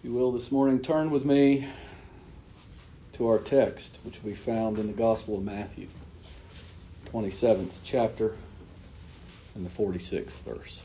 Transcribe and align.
If 0.00 0.06
you 0.06 0.14
will, 0.14 0.32
this 0.32 0.50
morning, 0.50 0.80
turn 0.80 1.10
with 1.10 1.26
me 1.26 1.68
to 3.12 3.28
our 3.28 3.38
text, 3.38 3.98
which 4.02 4.22
will 4.22 4.30
be 4.30 4.34
found 4.34 4.78
in 4.78 4.86
the 4.86 4.94
Gospel 4.94 5.36
of 5.36 5.44
Matthew, 5.44 5.88
27th 7.12 7.68
chapter, 7.84 8.34
and 9.54 9.66
the 9.66 9.68
46th 9.68 10.30
verse. 10.46 10.82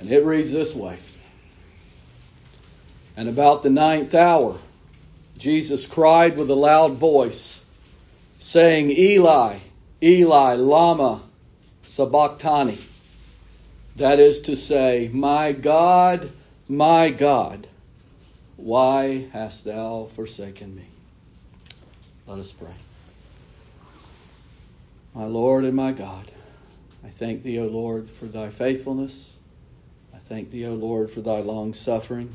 And 0.00 0.10
it 0.10 0.24
reads 0.24 0.50
this 0.50 0.74
way 0.74 0.98
And 3.16 3.28
about 3.28 3.62
the 3.62 3.70
ninth 3.70 4.12
hour, 4.12 4.58
Jesus 5.38 5.86
cried 5.86 6.36
with 6.36 6.50
a 6.50 6.56
loud 6.56 6.94
voice, 6.94 7.60
saying, 8.40 8.90
Eli, 8.90 9.58
Eli, 10.02 10.54
Lama 10.54 11.22
Sabachthani 11.84 12.80
that 13.96 14.18
is 14.18 14.42
to 14.42 14.56
say, 14.56 15.08
My 15.12 15.52
God, 15.52 16.30
my 16.68 17.10
God, 17.10 17.68
why 18.56 19.26
hast 19.32 19.64
thou 19.64 20.08
forsaken 20.14 20.74
me? 20.74 20.86
Let 22.26 22.38
us 22.38 22.50
pray. 22.50 22.74
My 25.14 25.26
Lord 25.26 25.64
and 25.64 25.76
my 25.76 25.92
God, 25.92 26.30
I 27.04 27.10
thank 27.10 27.42
thee, 27.42 27.58
O 27.60 27.66
Lord, 27.66 28.10
for 28.10 28.26
thy 28.26 28.50
faithfulness. 28.50 29.36
I 30.12 30.18
thank 30.18 30.50
thee, 30.50 30.66
O 30.66 30.74
Lord, 30.74 31.10
for 31.10 31.20
thy 31.20 31.40
long 31.40 31.74
suffering. 31.74 32.34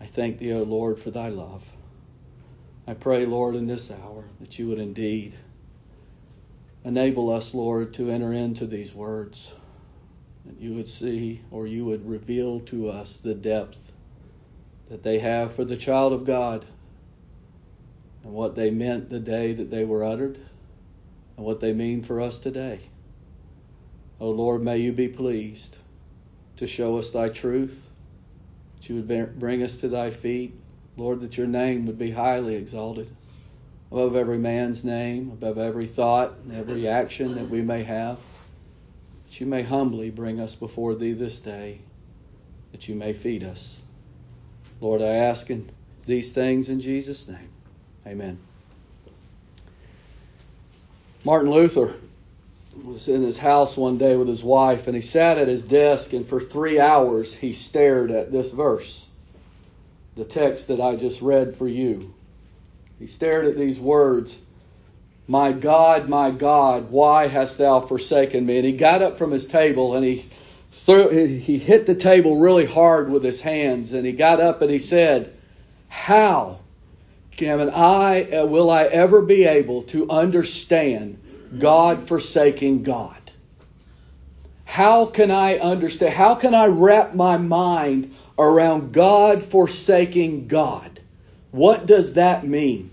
I 0.00 0.06
thank 0.06 0.38
thee, 0.38 0.52
O 0.52 0.64
Lord, 0.64 1.00
for 1.00 1.10
thy 1.10 1.28
love. 1.28 1.62
I 2.86 2.94
pray, 2.94 3.24
Lord, 3.24 3.54
in 3.54 3.66
this 3.66 3.90
hour 3.90 4.24
that 4.40 4.58
you 4.58 4.68
would 4.68 4.80
indeed 4.80 5.34
enable 6.84 7.30
us, 7.30 7.54
Lord, 7.54 7.94
to 7.94 8.10
enter 8.10 8.32
into 8.32 8.66
these 8.66 8.92
words 8.92 9.52
that 10.46 10.60
you 10.60 10.74
would 10.74 10.88
see 10.88 11.40
or 11.50 11.66
you 11.66 11.84
would 11.84 12.08
reveal 12.08 12.60
to 12.60 12.88
us 12.88 13.16
the 13.16 13.34
depth 13.34 13.92
that 14.88 15.02
they 15.02 15.18
have 15.18 15.54
for 15.54 15.64
the 15.64 15.76
child 15.76 16.12
of 16.12 16.24
God 16.24 16.64
and 18.24 18.32
what 18.32 18.54
they 18.54 18.70
meant 18.70 19.08
the 19.08 19.20
day 19.20 19.52
that 19.52 19.70
they 19.70 19.84
were 19.84 20.04
uttered 20.04 20.38
and 21.36 21.46
what 21.46 21.60
they 21.60 21.72
mean 21.72 22.02
for 22.02 22.20
us 22.20 22.38
today. 22.38 22.80
O 24.20 24.26
oh 24.26 24.30
Lord, 24.30 24.62
may 24.62 24.78
you 24.78 24.92
be 24.92 25.08
pleased 25.08 25.76
to 26.56 26.66
show 26.66 26.98
us 26.98 27.10
thy 27.10 27.28
truth, 27.28 27.88
that 28.76 28.88
you 28.88 28.96
would 28.96 29.38
bring 29.38 29.62
us 29.62 29.78
to 29.78 29.88
thy 29.88 30.10
feet. 30.10 30.54
Lord, 30.96 31.20
that 31.20 31.38
your 31.38 31.46
name 31.46 31.86
would 31.86 31.98
be 31.98 32.10
highly 32.10 32.54
exalted 32.54 33.08
above 33.90 34.14
every 34.14 34.38
man's 34.38 34.84
name, 34.84 35.30
above 35.30 35.58
every 35.58 35.86
thought 35.86 36.34
and 36.44 36.54
every 36.54 36.86
action 36.86 37.34
that 37.34 37.48
we 37.48 37.62
may 37.62 37.82
have 37.82 38.18
that 39.32 39.40
you 39.40 39.46
may 39.46 39.62
humbly 39.62 40.10
bring 40.10 40.40
us 40.40 40.54
before 40.54 40.94
thee 40.94 41.14
this 41.14 41.40
day, 41.40 41.78
that 42.70 42.86
you 42.86 42.94
may 42.94 43.14
feed 43.14 43.42
us. 43.42 43.78
Lord, 44.78 45.00
I 45.00 45.06
ask 45.06 45.48
in 45.48 45.70
these 46.04 46.32
things 46.34 46.68
in 46.68 46.82
Jesus' 46.82 47.26
name. 47.26 47.48
Amen. 48.06 48.38
Martin 51.24 51.50
Luther 51.50 51.94
was 52.84 53.08
in 53.08 53.22
his 53.22 53.38
house 53.38 53.74
one 53.74 53.96
day 53.96 54.16
with 54.16 54.28
his 54.28 54.44
wife, 54.44 54.86
and 54.86 54.94
he 54.94 55.00
sat 55.00 55.38
at 55.38 55.48
his 55.48 55.64
desk, 55.64 56.12
and 56.12 56.28
for 56.28 56.42
three 56.42 56.78
hours 56.78 57.32
he 57.32 57.54
stared 57.54 58.10
at 58.10 58.32
this 58.32 58.50
verse, 58.50 59.06
the 60.14 60.24
text 60.24 60.68
that 60.68 60.78
I 60.78 60.96
just 60.96 61.22
read 61.22 61.56
for 61.56 61.66
you. 61.66 62.12
He 62.98 63.06
stared 63.06 63.46
at 63.46 63.56
these 63.56 63.80
words 63.80 64.38
my 65.26 65.52
God, 65.52 66.08
my 66.08 66.30
God, 66.30 66.90
why 66.90 67.28
hast 67.28 67.58
thou 67.58 67.80
forsaken 67.80 68.44
me? 68.44 68.56
And 68.58 68.66
he 68.66 68.72
got 68.72 69.02
up 69.02 69.18
from 69.18 69.30
his 69.30 69.46
table 69.46 69.94
and 69.94 70.04
he 70.04 70.24
threw, 70.72 71.08
he 71.08 71.58
hit 71.58 71.86
the 71.86 71.94
table 71.94 72.36
really 72.36 72.66
hard 72.66 73.10
with 73.10 73.22
his 73.22 73.40
hands 73.40 73.92
and 73.92 74.04
he 74.04 74.12
got 74.12 74.40
up 74.40 74.62
and 74.62 74.70
he 74.70 74.78
said, 74.78 75.34
How 75.88 76.60
can 77.36 77.70
I, 77.70 78.44
will 78.44 78.70
I 78.70 78.84
ever 78.84 79.22
be 79.22 79.44
able 79.44 79.84
to 79.84 80.10
understand 80.10 81.18
God 81.58 82.08
forsaking 82.08 82.82
God? 82.82 83.16
How 84.64 85.06
can 85.06 85.30
I 85.30 85.58
understand? 85.58 86.14
How 86.14 86.34
can 86.34 86.54
I 86.54 86.66
wrap 86.66 87.14
my 87.14 87.36
mind 87.36 88.14
around 88.38 88.92
God 88.92 89.44
forsaking 89.44 90.48
God? 90.48 90.98
What 91.50 91.84
does 91.84 92.14
that 92.14 92.46
mean? 92.46 92.91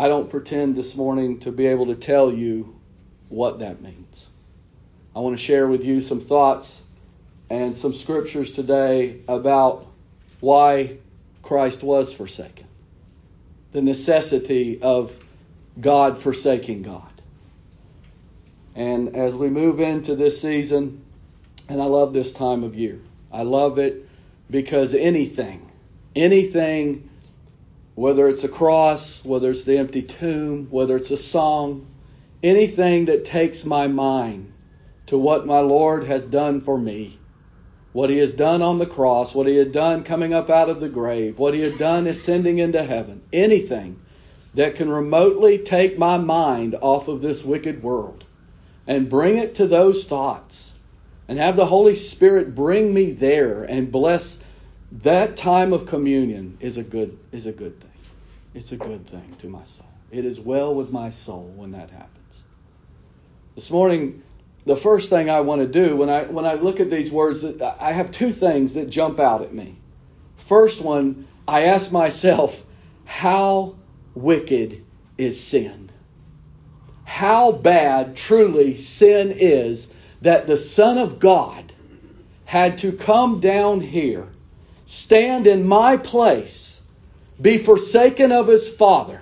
I 0.00 0.08
don't 0.08 0.30
pretend 0.30 0.76
this 0.76 0.96
morning 0.96 1.40
to 1.40 1.52
be 1.52 1.66
able 1.66 1.84
to 1.88 1.94
tell 1.94 2.32
you 2.32 2.74
what 3.28 3.58
that 3.58 3.82
means. 3.82 4.30
I 5.14 5.18
want 5.18 5.36
to 5.36 5.42
share 5.42 5.68
with 5.68 5.84
you 5.84 6.00
some 6.00 6.22
thoughts 6.22 6.80
and 7.50 7.76
some 7.76 7.92
scriptures 7.92 8.52
today 8.52 9.20
about 9.28 9.86
why 10.40 10.96
Christ 11.42 11.82
was 11.82 12.14
forsaken, 12.14 12.64
the 13.72 13.82
necessity 13.82 14.80
of 14.80 15.12
God 15.78 16.22
forsaking 16.22 16.80
God. 16.80 17.20
And 18.74 19.14
as 19.14 19.34
we 19.34 19.50
move 19.50 19.80
into 19.80 20.16
this 20.16 20.40
season, 20.40 21.04
and 21.68 21.78
I 21.78 21.84
love 21.84 22.14
this 22.14 22.32
time 22.32 22.64
of 22.64 22.74
year, 22.74 22.98
I 23.30 23.42
love 23.42 23.78
it 23.78 24.08
because 24.50 24.94
anything, 24.94 25.70
anything 26.16 27.09
whether 28.00 28.28
it's 28.28 28.44
a 28.44 28.48
cross, 28.48 29.22
whether 29.26 29.50
it's 29.50 29.64
the 29.64 29.76
empty 29.76 30.00
tomb, 30.00 30.66
whether 30.70 30.96
it's 30.96 31.10
a 31.10 31.18
song, 31.18 31.86
anything 32.42 33.04
that 33.04 33.26
takes 33.26 33.62
my 33.62 33.86
mind 33.86 34.50
to 35.04 35.18
what 35.18 35.44
my 35.44 35.60
Lord 35.60 36.04
has 36.04 36.24
done 36.24 36.62
for 36.62 36.78
me, 36.78 37.18
what 37.92 38.08
he 38.08 38.16
has 38.16 38.32
done 38.32 38.62
on 38.62 38.78
the 38.78 38.86
cross, 38.86 39.34
what 39.34 39.46
he 39.46 39.56
had 39.56 39.72
done 39.72 40.02
coming 40.02 40.32
up 40.32 40.48
out 40.48 40.70
of 40.70 40.80
the 40.80 40.88
grave, 40.88 41.38
what 41.38 41.52
he 41.52 41.60
had 41.60 41.76
done 41.76 42.06
ascending 42.06 42.58
into 42.58 42.82
heaven, 42.82 43.20
anything 43.34 44.00
that 44.54 44.76
can 44.76 44.88
remotely 44.88 45.58
take 45.58 45.98
my 45.98 46.16
mind 46.16 46.74
off 46.80 47.06
of 47.06 47.20
this 47.20 47.44
wicked 47.44 47.82
world 47.82 48.24
and 48.86 49.10
bring 49.10 49.36
it 49.36 49.56
to 49.56 49.66
those 49.66 50.06
thoughts 50.06 50.72
and 51.28 51.38
have 51.38 51.54
the 51.54 51.66
Holy 51.66 51.94
Spirit 51.94 52.54
bring 52.54 52.94
me 52.94 53.12
there 53.12 53.64
and 53.64 53.92
bless 53.92 54.38
that 55.02 55.36
time 55.36 55.72
of 55.72 55.86
communion 55.86 56.56
is 56.60 56.76
a 56.76 56.82
good 56.82 57.16
is 57.30 57.46
a 57.46 57.52
good 57.52 57.78
thing. 57.80 57.89
It's 58.54 58.72
a 58.72 58.76
good 58.76 59.06
thing 59.06 59.36
to 59.38 59.48
my 59.48 59.64
soul. 59.64 59.86
It 60.10 60.24
is 60.24 60.40
well 60.40 60.74
with 60.74 60.90
my 60.90 61.10
soul 61.10 61.52
when 61.54 61.72
that 61.72 61.90
happens. 61.90 62.42
This 63.54 63.70
morning, 63.70 64.22
the 64.66 64.76
first 64.76 65.08
thing 65.08 65.30
I 65.30 65.40
want 65.40 65.60
to 65.60 65.66
do 65.66 65.96
when 65.96 66.10
I 66.10 66.24
when 66.24 66.44
I 66.44 66.54
look 66.54 66.80
at 66.80 66.90
these 66.90 67.10
words, 67.10 67.44
I 67.44 67.92
have 67.92 68.10
two 68.10 68.32
things 68.32 68.74
that 68.74 68.90
jump 68.90 69.20
out 69.20 69.42
at 69.42 69.54
me. 69.54 69.76
First 70.36 70.80
one, 70.80 71.28
I 71.46 71.64
ask 71.64 71.92
myself, 71.92 72.60
how 73.04 73.76
wicked 74.14 74.84
is 75.16 75.40
sin? 75.40 75.90
How 77.04 77.52
bad 77.52 78.16
truly 78.16 78.74
sin 78.74 79.32
is 79.32 79.88
that 80.22 80.46
the 80.46 80.56
Son 80.56 80.98
of 80.98 81.18
God 81.18 81.72
had 82.44 82.78
to 82.78 82.92
come 82.92 83.40
down 83.40 83.80
here, 83.80 84.28
stand 84.86 85.46
in 85.46 85.66
my 85.66 85.96
place, 85.96 86.69
be 87.40 87.58
forsaken 87.58 88.32
of 88.32 88.46
his 88.46 88.68
father, 88.68 89.20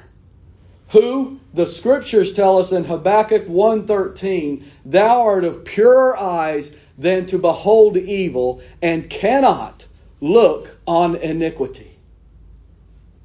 who 0.88 1.38
the 1.54 1.66
scriptures 1.66 2.32
tell 2.32 2.58
us 2.58 2.72
in 2.72 2.84
Habakkuk 2.84 3.46
1:13, 3.46 4.64
thou 4.84 5.22
art 5.22 5.44
of 5.44 5.64
purer 5.64 6.16
eyes 6.16 6.70
than 6.96 7.26
to 7.26 7.38
behold 7.38 7.96
evil 7.96 8.60
and 8.82 9.08
cannot 9.08 9.84
look 10.20 10.76
on 10.86 11.16
iniquity. 11.16 11.96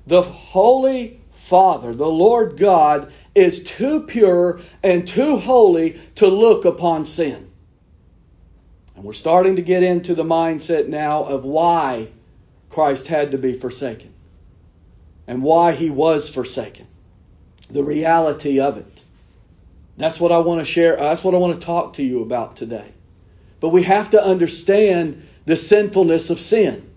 The 0.05 0.21
holy 0.21 1.19
Father, 1.47 1.93
the 1.93 2.07
Lord 2.07 2.57
God, 2.57 3.11
is 3.35 3.63
too 3.63 4.01
pure 4.01 4.61
and 4.83 5.07
too 5.07 5.37
holy 5.37 5.99
to 6.15 6.27
look 6.27 6.65
upon 6.65 7.05
sin. 7.05 7.47
And 8.95 9.03
we're 9.03 9.13
starting 9.13 9.55
to 9.55 9.61
get 9.61 9.81
into 9.81 10.13
the 10.13 10.23
mindset 10.23 10.87
now 10.87 11.23
of 11.23 11.43
why 11.43 12.09
Christ 12.69 13.07
had 13.07 13.31
to 13.31 13.37
be 13.37 13.53
forsaken 13.53 14.12
and 15.27 15.41
why 15.41 15.71
he 15.71 15.89
was 15.89 16.29
forsaken. 16.29 16.87
The 17.69 17.83
reality 17.83 18.59
of 18.59 18.77
it. 18.77 19.03
That's 19.97 20.19
what 20.19 20.31
I 20.31 20.39
want 20.39 20.59
to 20.59 20.65
share. 20.65 20.99
Uh, 20.99 21.09
that's 21.09 21.23
what 21.23 21.35
I 21.35 21.37
want 21.37 21.59
to 21.59 21.65
talk 21.65 21.93
to 21.95 22.03
you 22.03 22.21
about 22.21 22.55
today. 22.55 22.91
But 23.59 23.69
we 23.69 23.83
have 23.83 24.09
to 24.11 24.23
understand 24.23 25.27
the 25.45 25.55
sinfulness 25.55 26.29
of 26.29 26.39
sin. 26.39 26.89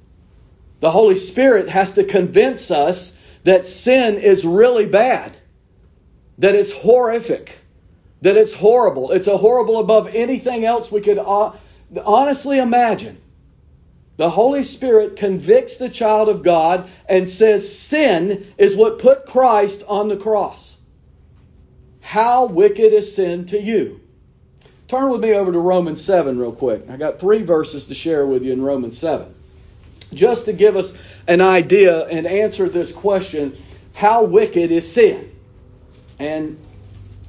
The 0.81 0.91
Holy 0.91 1.17
Spirit 1.17 1.69
has 1.69 1.93
to 1.93 2.05
convince 2.05 2.71
us 2.71 3.13
that 3.45 3.65
sin 3.65 4.17
is 4.17 4.45
really 4.45 4.87
bad, 4.87 5.37
that 6.39 6.55
it's 6.55 6.73
horrific, 6.73 7.53
that 8.23 8.37
it's 8.37 8.53
horrible. 8.53 9.13
It's 9.13 9.27
a 9.27 9.37
horrible 9.37 9.79
above 9.79 10.09
anything 10.09 10.65
else 10.65 10.91
we 10.91 11.01
could 11.01 11.19
uh, 11.19 11.53
honestly 12.05 12.59
imagine. 12.59 13.21
The 14.17 14.31
Holy 14.31 14.65
Spirit 14.65 15.17
convicts 15.17 15.77
the 15.77 15.89
child 15.89 16.29
of 16.29 16.43
God 16.43 16.89
and 17.09 17.29
says 17.29 17.77
sin 17.77 18.53
is 18.57 18.75
what 18.75 18.99
put 18.99 19.27
Christ 19.27 19.83
on 19.87 20.09
the 20.09 20.17
cross. 20.17 20.77
How 22.01 22.47
wicked 22.47 22.93
is 22.93 23.15
sin 23.15 23.47
to 23.47 23.61
you? 23.61 24.01
Turn 24.89 25.11
with 25.11 25.21
me 25.21 25.33
over 25.33 25.53
to 25.53 25.59
Romans 25.59 26.03
7 26.03 26.39
real 26.39 26.53
quick. 26.53 26.89
I 26.89 26.97
got 26.97 27.19
three 27.19 27.43
verses 27.43 27.87
to 27.87 27.95
share 27.95 28.25
with 28.25 28.43
you 28.43 28.53
in 28.53 28.63
Romans 28.63 28.97
7. 28.97 29.35
Just 30.15 30.45
to 30.45 30.53
give 30.53 30.77
us 30.77 30.95
an 31.27 31.41
idea 31.41 32.07
and 32.07 32.27
answer 32.27 32.69
this 32.69 32.93
question 32.93 33.57
how 33.93 34.25
wicked 34.25 34.71
is 34.71 34.91
sin? 34.91 35.33
And 36.19 36.59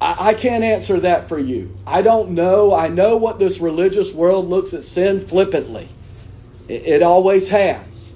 I, 0.00 0.28
I 0.28 0.34
can't 0.34 0.62
answer 0.62 1.00
that 1.00 1.28
for 1.28 1.38
you. 1.38 1.74
I 1.86 2.02
don't 2.02 2.30
know. 2.30 2.74
I 2.74 2.88
know 2.88 3.16
what 3.16 3.38
this 3.38 3.58
religious 3.58 4.12
world 4.12 4.48
looks 4.48 4.74
at 4.74 4.84
sin 4.84 5.26
flippantly. 5.26 5.88
It, 6.68 7.02
always 7.02 7.48
has. 7.48 8.14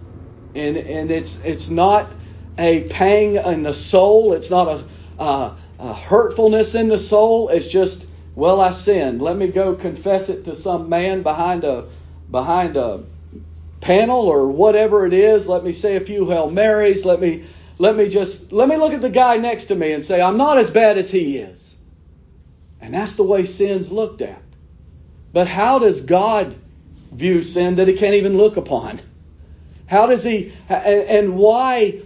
And, 0.55 0.77
and 0.77 1.11
it's, 1.11 1.39
it's 1.45 1.69
not 1.69 2.13
a 2.59 2.85
pang 2.85 3.37
in 3.37 3.63
the 3.63 3.75
soul. 3.75 4.35
It's 4.35 4.51
not 4.51 4.69
a, 4.69 5.23
a, 5.23 5.57
a 5.79 5.95
hurtfulness 5.95 6.75
in 6.75 6.89
the 6.89 6.99
soul. 6.99 7.49
It's 7.49 7.67
just, 7.67 8.07
well, 8.35 8.61
I 8.61 8.73
sinned. 8.73 9.23
Let 9.23 9.37
me 9.37 9.49
go 9.49 9.75
confess 9.75 10.29
it 10.29 10.45
to 10.45 10.57
some 10.57 10.89
man 10.89 11.23
behind 11.23 11.65
a 11.65 11.87
behind 12.31 12.77
a 12.77 13.05
panel 13.81 14.21
or 14.21 14.49
whatever 14.49 15.07
it 15.07 15.13
is. 15.13 15.47
Let 15.47 15.65
me 15.65 15.73
say 15.73 15.97
a 15.97 16.01
few 16.01 16.29
Hail 16.29 16.51
Marys. 16.51 17.05
Let 17.05 17.21
me 17.21 17.47
let 17.79 17.97
me 17.97 18.09
just 18.09 18.53
let 18.53 18.69
me 18.69 18.77
look 18.77 18.93
at 18.93 19.03
the 19.03 19.11
guy 19.11 19.37
next 19.37 19.67
to 19.67 19.75
me 19.75 19.93
and 19.93 20.05
say, 20.05 20.21
I'm 20.21 20.37
not 20.37 20.59
as 20.59 20.71
bad 20.71 20.99
as 20.99 21.11
he 21.11 21.39
is. 21.39 21.77
And 22.81 22.95
that's 22.95 23.17
the 23.17 23.23
way 23.23 23.47
sin's 23.47 23.91
looked 23.91 24.23
at. 24.23 24.43
But 25.33 25.47
how 25.47 25.79
does 25.79 26.01
God 26.01 26.57
view 27.13 27.43
sin 27.43 27.77
that 27.77 27.89
he 27.89 27.95
can't 27.95 28.15
even 28.15 28.37
look 28.37 28.57
upon? 28.57 29.01
How 29.87 30.07
does 30.07 30.23
he 30.23 30.53
and 30.69 31.37
why 31.37 32.03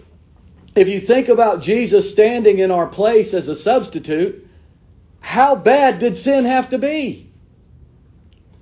if 0.75 0.88
you 0.88 1.00
think 1.00 1.29
about 1.29 1.62
Jesus 1.62 2.11
standing 2.11 2.58
in 2.58 2.70
our 2.70 2.87
place 2.87 3.32
as 3.32 3.49
a 3.49 3.56
substitute, 3.56 4.47
how 5.20 5.56
bad 5.56 5.99
did 5.99 6.17
sin 6.17 6.44
have 6.44 6.70
to 6.70 6.79
be? 6.79 7.31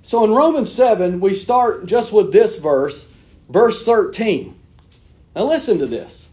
So 0.03 0.23
in 0.23 0.31
Romans 0.31 0.71
7, 0.71 1.19
we 1.19 1.33
start 1.33 1.87
just 1.87 2.13
with 2.13 2.31
this 2.31 2.57
verse, 2.57 3.07
verse 3.49 3.83
13. 3.83 4.55
Now 5.35 5.43
listen 5.45 5.79
to 5.79 5.87
this. 5.87 6.29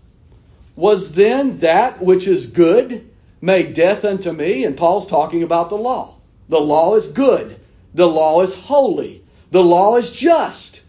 Was 0.76 1.10
then 1.12 1.58
that 1.60 2.02
which 2.02 2.26
is 2.26 2.46
good 2.46 3.10
made 3.40 3.74
death 3.74 4.04
unto 4.04 4.30
me? 4.30 4.64
And 4.64 4.76
Paul's 4.76 5.06
talking 5.06 5.42
about 5.42 5.70
the 5.70 5.76
law. 5.76 6.14
The 6.48 6.60
law 6.60 6.94
is 6.96 7.08
good. 7.08 7.58
The 7.94 8.06
law 8.06 8.42
is 8.42 8.54
holy. 8.54 9.24
The 9.52 9.62
law 9.62 9.96
is 9.96 10.10
just. 10.10 10.80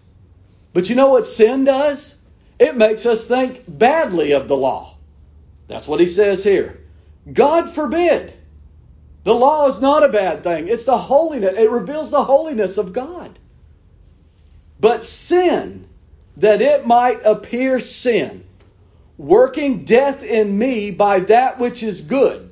But 0.71 0.89
you 0.89 0.95
know 0.95 1.09
what 1.09 1.25
sin 1.25 1.65
does? 1.65 2.15
It 2.57 2.77
makes 2.77 3.05
us 3.05 3.25
think 3.25 3.63
badly 3.67 4.31
of 4.31 4.47
the 4.47 4.55
law. 4.55 4.95
That's 5.67 5.85
what 5.85 5.99
he 5.99 6.07
says 6.07 6.45
here. 6.45 6.79
God 7.31 7.73
forbid. 7.75 8.33
The 9.25 9.35
law 9.35 9.67
is 9.67 9.81
not 9.81 10.03
a 10.03 10.07
bad 10.07 10.43
thing. 10.43 10.69
It's 10.69 10.85
the 10.85 10.97
holiness. 10.97 11.57
It 11.57 11.69
reveals 11.69 12.09
the 12.09 12.23
holiness 12.23 12.77
of 12.77 12.93
God. 12.93 13.37
But 14.79 15.03
sin, 15.03 15.85
that 16.37 16.61
it 16.61 16.87
might 16.87 17.25
appear 17.25 17.81
sin, 17.81 18.45
working 19.17 19.83
death 19.83 20.23
in 20.23 20.57
me 20.57 20.89
by 20.91 21.19
that 21.19 21.59
which 21.59 21.83
is 21.83 21.99
good. 21.99 22.49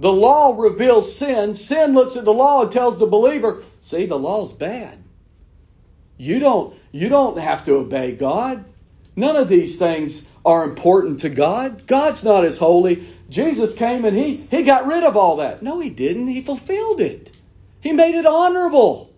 The 0.00 0.12
law 0.12 0.54
reveals 0.54 1.16
sin. 1.16 1.54
Sin 1.54 1.94
looks 1.94 2.16
at 2.16 2.26
the 2.26 2.34
law 2.34 2.62
and 2.62 2.70
tells 2.70 2.98
the 2.98 3.06
believer, 3.06 3.64
see, 3.86 4.04
the 4.04 4.18
law's 4.18 4.52
bad. 4.52 4.98
You 6.16 6.40
don't, 6.40 6.76
you 6.90 7.08
don't 7.08 7.38
have 7.38 7.64
to 7.66 7.74
obey 7.74 8.12
God. 8.12 8.64
None 9.14 9.36
of 9.36 9.48
these 9.48 9.78
things 9.78 10.22
are 10.44 10.64
important 10.64 11.20
to 11.20 11.28
God. 11.30 11.86
God's 11.86 12.24
not 12.24 12.44
as 12.44 12.58
holy. 12.58 13.06
Jesus 13.30 13.74
came 13.74 14.04
and 14.04 14.16
he, 14.16 14.46
he 14.50 14.64
got 14.64 14.86
rid 14.86 15.04
of 15.04 15.16
all 15.16 15.36
that. 15.36 15.62
No, 15.62 15.78
he 15.78 15.90
didn't. 15.90 16.26
He 16.26 16.42
fulfilled 16.42 17.00
it. 17.00 17.30
He 17.80 17.92
made 17.92 18.16
it 18.16 18.26
honorable. 18.26 19.14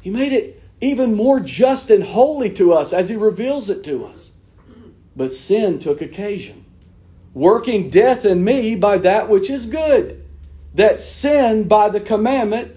He 0.00 0.10
made 0.10 0.32
it 0.32 0.60
even 0.80 1.14
more 1.14 1.38
just 1.38 1.90
and 1.90 2.02
holy 2.02 2.50
to 2.54 2.72
us 2.72 2.92
as 2.92 3.08
he 3.08 3.16
reveals 3.16 3.70
it 3.70 3.84
to 3.84 4.06
us. 4.06 4.32
But 5.14 5.32
sin 5.32 5.78
took 5.78 6.02
occasion, 6.02 6.64
working 7.32 7.90
death 7.90 8.24
in 8.24 8.42
me 8.42 8.74
by 8.74 8.98
that 8.98 9.28
which 9.28 9.50
is 9.50 9.66
good, 9.66 10.24
that 10.74 11.00
sin 11.00 11.68
by 11.68 11.88
the 11.88 12.00
commandment 12.00 12.75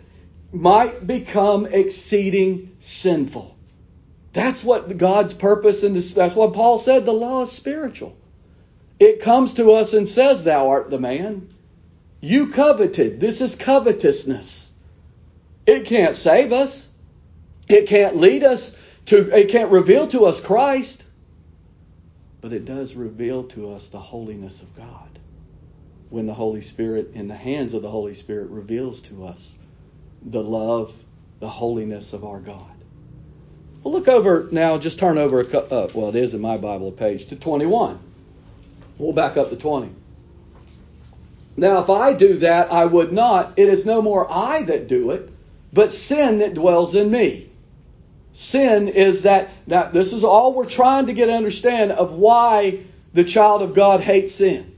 might 0.52 1.06
become 1.06 1.66
exceeding 1.66 2.76
sinful. 2.80 3.56
That's 4.34 4.64
what 4.64 4.98
God's 4.98 5.34
purpose 5.34 5.84
and 5.84 5.96
that's 5.96 6.36
what 6.36 6.54
Paul 6.54 6.80
said 6.80 7.06
the 7.06 7.14
law 7.14 7.44
is 7.44 7.52
spiritual. 7.52 8.16
It 9.00 9.22
comes 9.22 9.56
to 9.56 9.72
us 9.74 9.94
and 9.94 10.08
says, 10.08 10.44
Thou 10.44 10.70
art 10.70 10.90
the 10.90 11.00
man. 11.00 11.54
You 12.22 12.50
coveted. 12.50 13.20
This 13.20 13.42
is 13.42 13.56
covetousness. 13.56 14.72
It 15.66 15.86
can't 15.86 16.16
save 16.16 16.52
us. 16.52 16.86
It 17.68 17.88
can't 17.88 18.18
lead 18.18 18.44
us 18.44 18.76
to, 19.06 19.36
it 19.36 19.50
can't 19.50 19.72
reveal 19.72 20.08
to 20.08 20.26
us 20.26 20.42
Christ. 20.42 21.04
But 22.42 22.54
it 22.54 22.66
does 22.66 22.96
reveal 22.96 23.44
to 23.50 23.72
us 23.74 23.88
the 23.88 24.00
holiness 24.00 24.62
of 24.62 24.76
God. 24.76 25.20
When 26.10 26.26
the 26.26 26.34
Holy 26.34 26.62
Spirit, 26.62 27.12
in 27.14 27.28
the 27.28 27.36
hands 27.36 27.74
of 27.74 27.84
the 27.84 27.90
Holy 27.90 28.16
Spirit, 28.16 28.50
reveals 28.50 29.02
to 29.04 29.26
us 29.26 29.56
the 30.24 30.44
love, 30.44 30.94
the 31.40 31.50
holiness 31.50 32.14
of 32.14 32.24
our 32.24 32.40
God. 32.40 32.66
Well, 33.84 33.94
look 33.94 34.08
over 34.08 34.50
now, 34.52 34.78
just 34.78 35.00
turn 35.00 35.18
over, 35.18 35.42
a, 35.42 35.58
uh, 35.58 35.90
well, 35.94 36.10
it 36.10 36.16
is 36.16 36.34
in 36.34 36.42
my 36.42 36.58
Bible, 36.58 36.92
page 36.92 37.28
to 37.30 37.36
21. 37.36 38.00
We'll 38.98 39.14
back 39.14 39.38
up 39.38 39.50
to 39.50 39.56
20. 39.56 39.90
Now, 41.56 41.82
if 41.82 41.90
I 41.90 42.14
do 42.14 42.40
that, 42.40 42.72
I 42.72 42.86
would 42.86 43.14
not. 43.14 43.54
It 43.58 43.70
is 43.70 43.86
no 43.86 44.02
more 44.02 44.32
I 44.32 44.64
that 44.64 44.88
do 44.88 45.12
it, 45.12 45.30
but 45.72 45.92
sin 45.92 46.40
that 46.40 46.54
dwells 46.54 46.96
in 46.96 47.10
me. 47.10 47.50
Sin 48.34 48.88
is 48.88 49.24
that, 49.24 49.50
now, 49.66 49.90
this 49.90 50.14
is 50.14 50.24
all 50.24 50.54
we're 50.54 50.66
trying 50.66 51.08
to 51.08 51.14
get 51.14 51.30
understand 51.30 51.92
of 51.92 52.12
why 52.12 52.82
the 53.14 53.24
child 53.24 53.62
of 53.62 53.74
God 53.74 54.02
hates 54.02 54.36
sin, 54.36 54.76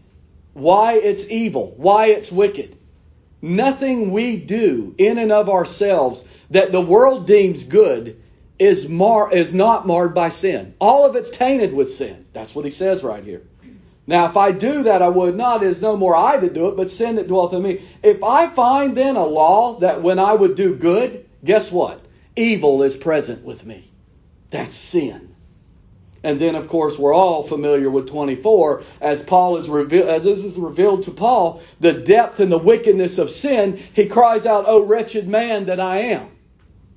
why 0.54 0.94
it's 0.94 1.24
evil, 1.30 1.74
why 1.78 2.08
it's 2.08 2.32
wicked. 2.32 2.78
Nothing 3.42 4.12
we 4.12 4.38
do 4.38 4.94
in 4.98 5.18
and 5.18 5.32
of 5.32 5.50
ourselves 5.50 6.24
that 6.52 6.72
the 6.72 6.82
world 6.82 7.26
deems 7.26 7.64
good 7.64 8.22
is 8.60 8.88
mar 8.88 9.34
is 9.34 9.54
not 9.54 9.88
marred 9.88 10.14
by 10.14 10.30
sin. 10.30 10.76
All 10.80 11.06
of 11.06 11.16
it's 11.16 11.32
tainted 11.32 11.74
with 11.74 11.94
sin. 11.94 12.26
That's 12.34 12.54
what 12.54 12.66
he 12.66 12.72
says 12.72 13.04
right 13.04 13.24
here. 13.24 13.42
Now, 14.06 14.30
if 14.30 14.38
I 14.38 14.52
do 14.52 14.84
that, 14.84 15.02
I 15.02 15.08
would 15.08 15.36
not. 15.36 15.64
It 15.64 15.70
is 15.70 15.82
no 15.82 15.96
more 15.96 16.16
I 16.16 16.38
that 16.38 16.54
do 16.54 16.68
it, 16.68 16.78
but 16.78 16.90
sin 16.90 17.16
that 17.16 17.28
dwelleth 17.28 17.54
in 17.54 17.64
me. 17.64 17.82
If 18.04 18.24
I 18.24 18.48
find 18.48 18.96
then 18.96 19.16
a 19.16 19.26
law 19.26 19.80
that 19.80 20.02
when 20.02 20.20
I 20.20 20.34
would 20.34 20.56
do 20.56 20.76
good, 20.76 21.26
guess 21.44 21.72
what? 21.72 22.06
Evil 22.36 22.84
is 22.84 22.96
present 22.96 23.44
with 23.44 23.66
me. 23.66 23.92
That's 24.50 24.76
sin. 24.76 25.31
And 26.24 26.40
then, 26.40 26.56
of 26.56 26.68
course, 26.68 27.00
we're 27.00 27.16
all 27.16 27.44
familiar 27.44 27.90
with 27.90 28.08
24, 28.08 28.84
as 29.02 29.24
Paul 29.24 29.58
is 29.58 29.68
revealed, 29.68 30.08
as 30.08 30.24
this 30.24 30.44
is 30.44 30.56
revealed 30.56 31.04
to 31.04 31.12
Paul, 31.12 31.62
the 31.80 31.94
depth 31.94 32.40
and 32.40 32.52
the 32.52 32.60
wickedness 32.60 33.18
of 33.18 33.32
sin. 33.32 33.80
He 33.94 34.06
cries 34.06 34.46
out, 34.46 34.66
"O 34.68 34.84
wretched 34.84 35.28
man 35.28 35.66
that 35.66 35.80
I 35.80 36.00
am." 36.00 36.28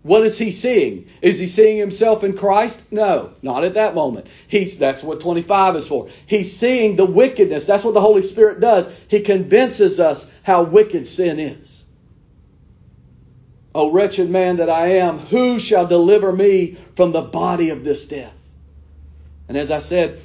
What 0.02 0.26
is 0.26 0.36
he 0.36 0.50
seeing? 0.50 1.06
Is 1.22 1.38
he 1.38 1.46
seeing 1.46 1.78
himself 1.78 2.22
in 2.24 2.34
Christ? 2.34 2.82
No, 2.90 3.30
not 3.40 3.64
at 3.64 3.72
that 3.72 3.94
moment. 3.94 4.26
He's 4.46 4.76
that's 4.76 5.02
what 5.02 5.20
25 5.20 5.76
is 5.76 5.88
for. 5.88 6.08
He's 6.26 6.54
seeing 6.54 6.96
the 6.96 7.06
wickedness. 7.06 7.64
That's 7.64 7.84
what 7.84 7.94
the 7.94 8.02
Holy 8.02 8.20
Spirit 8.20 8.60
does. 8.60 8.86
He 9.08 9.20
convinces 9.20 10.00
us 10.00 10.26
how 10.42 10.64
wicked 10.64 11.06
sin 11.06 11.40
is. 11.40 11.86
O 13.74 13.90
wretched 13.90 14.28
man 14.28 14.58
that 14.58 14.68
I 14.68 14.98
am, 14.98 15.18
who 15.18 15.58
shall 15.58 15.86
deliver 15.86 16.30
me 16.30 16.76
from 16.94 17.12
the 17.12 17.22
body 17.22 17.70
of 17.70 17.82
this 17.82 18.06
death? 18.06 18.33
And 19.48 19.56
as 19.56 19.70
I 19.70 19.80
said, 19.80 20.22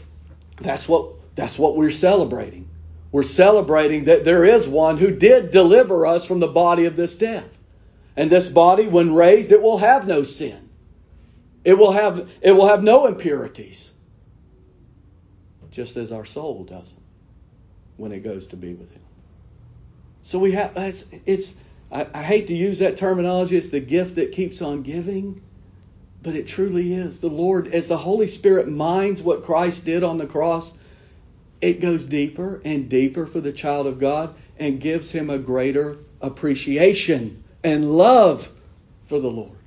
that's 0.61 0.87
what 0.87 1.13
that's 1.35 1.57
what 1.57 1.77
we're 1.77 1.91
celebrating. 1.91 2.69
We're 3.11 3.23
celebrating 3.23 4.05
that 4.05 4.23
there 4.23 4.45
is 4.45 4.67
one 4.67 4.97
who 4.97 5.11
did 5.11 5.51
deliver 5.51 6.05
us 6.05 6.25
from 6.25 6.39
the 6.39 6.47
body 6.47 6.85
of 6.85 6.95
this 6.95 7.17
death. 7.17 7.49
And 8.15 8.29
this 8.29 8.49
body, 8.49 8.87
when 8.87 9.13
raised, 9.13 9.51
it 9.51 9.61
will 9.61 9.77
have 9.77 10.05
no 10.05 10.23
sin. 10.23 10.69
It 11.63 11.75
will 11.77 11.91
have, 11.91 12.29
it 12.41 12.51
will 12.51 12.67
have 12.67 12.83
no 12.83 13.07
impurities. 13.07 13.89
Just 15.71 15.97
as 15.97 16.11
our 16.11 16.25
soul 16.25 16.65
doesn't 16.65 17.01
when 17.97 18.11
it 18.11 18.19
goes 18.19 18.47
to 18.47 18.57
be 18.57 18.73
with 18.73 18.91
Him. 18.91 19.01
So 20.23 20.39
we 20.39 20.51
have, 20.53 20.73
it's, 20.75 21.05
it's 21.25 21.53
I, 21.91 22.07
I 22.13 22.23
hate 22.23 22.47
to 22.47 22.55
use 22.55 22.79
that 22.79 22.97
terminology, 22.97 23.57
it's 23.57 23.69
the 23.69 23.79
gift 23.79 24.15
that 24.15 24.31
keeps 24.31 24.61
on 24.61 24.83
giving. 24.83 25.41
But 26.21 26.35
it 26.35 26.47
truly 26.47 26.93
is. 26.93 27.19
The 27.19 27.27
Lord, 27.27 27.73
as 27.73 27.87
the 27.87 27.97
Holy 27.97 28.27
Spirit 28.27 28.67
minds 28.67 29.21
what 29.21 29.45
Christ 29.45 29.85
did 29.85 30.03
on 30.03 30.17
the 30.17 30.27
cross, 30.27 30.71
it 31.61 31.81
goes 31.81 32.05
deeper 32.05 32.61
and 32.63 32.89
deeper 32.89 33.25
for 33.25 33.41
the 33.41 33.51
child 33.51 33.87
of 33.87 33.99
God 33.99 34.35
and 34.57 34.81
gives 34.81 35.11
him 35.11 35.29
a 35.29 35.37
greater 35.37 35.97
appreciation 36.21 37.43
and 37.63 37.95
love 37.95 38.49
for 39.07 39.19
the 39.19 39.29
Lord. 39.29 39.57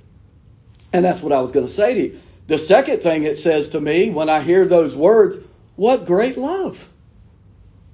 And 0.91 1.03
that's 1.03 1.21
what 1.21 1.33
I 1.33 1.41
was 1.41 1.51
going 1.51 1.67
to 1.67 1.73
say 1.73 1.93
to 1.93 2.01
you. 2.01 2.19
The 2.47 2.57
second 2.57 3.01
thing 3.01 3.23
it 3.23 3.37
says 3.37 3.69
to 3.69 3.81
me 3.81 4.09
when 4.09 4.29
I 4.29 4.41
hear 4.41 4.65
those 4.65 4.95
words, 4.95 5.37
what 5.75 6.05
great 6.05 6.37
love. 6.37 6.87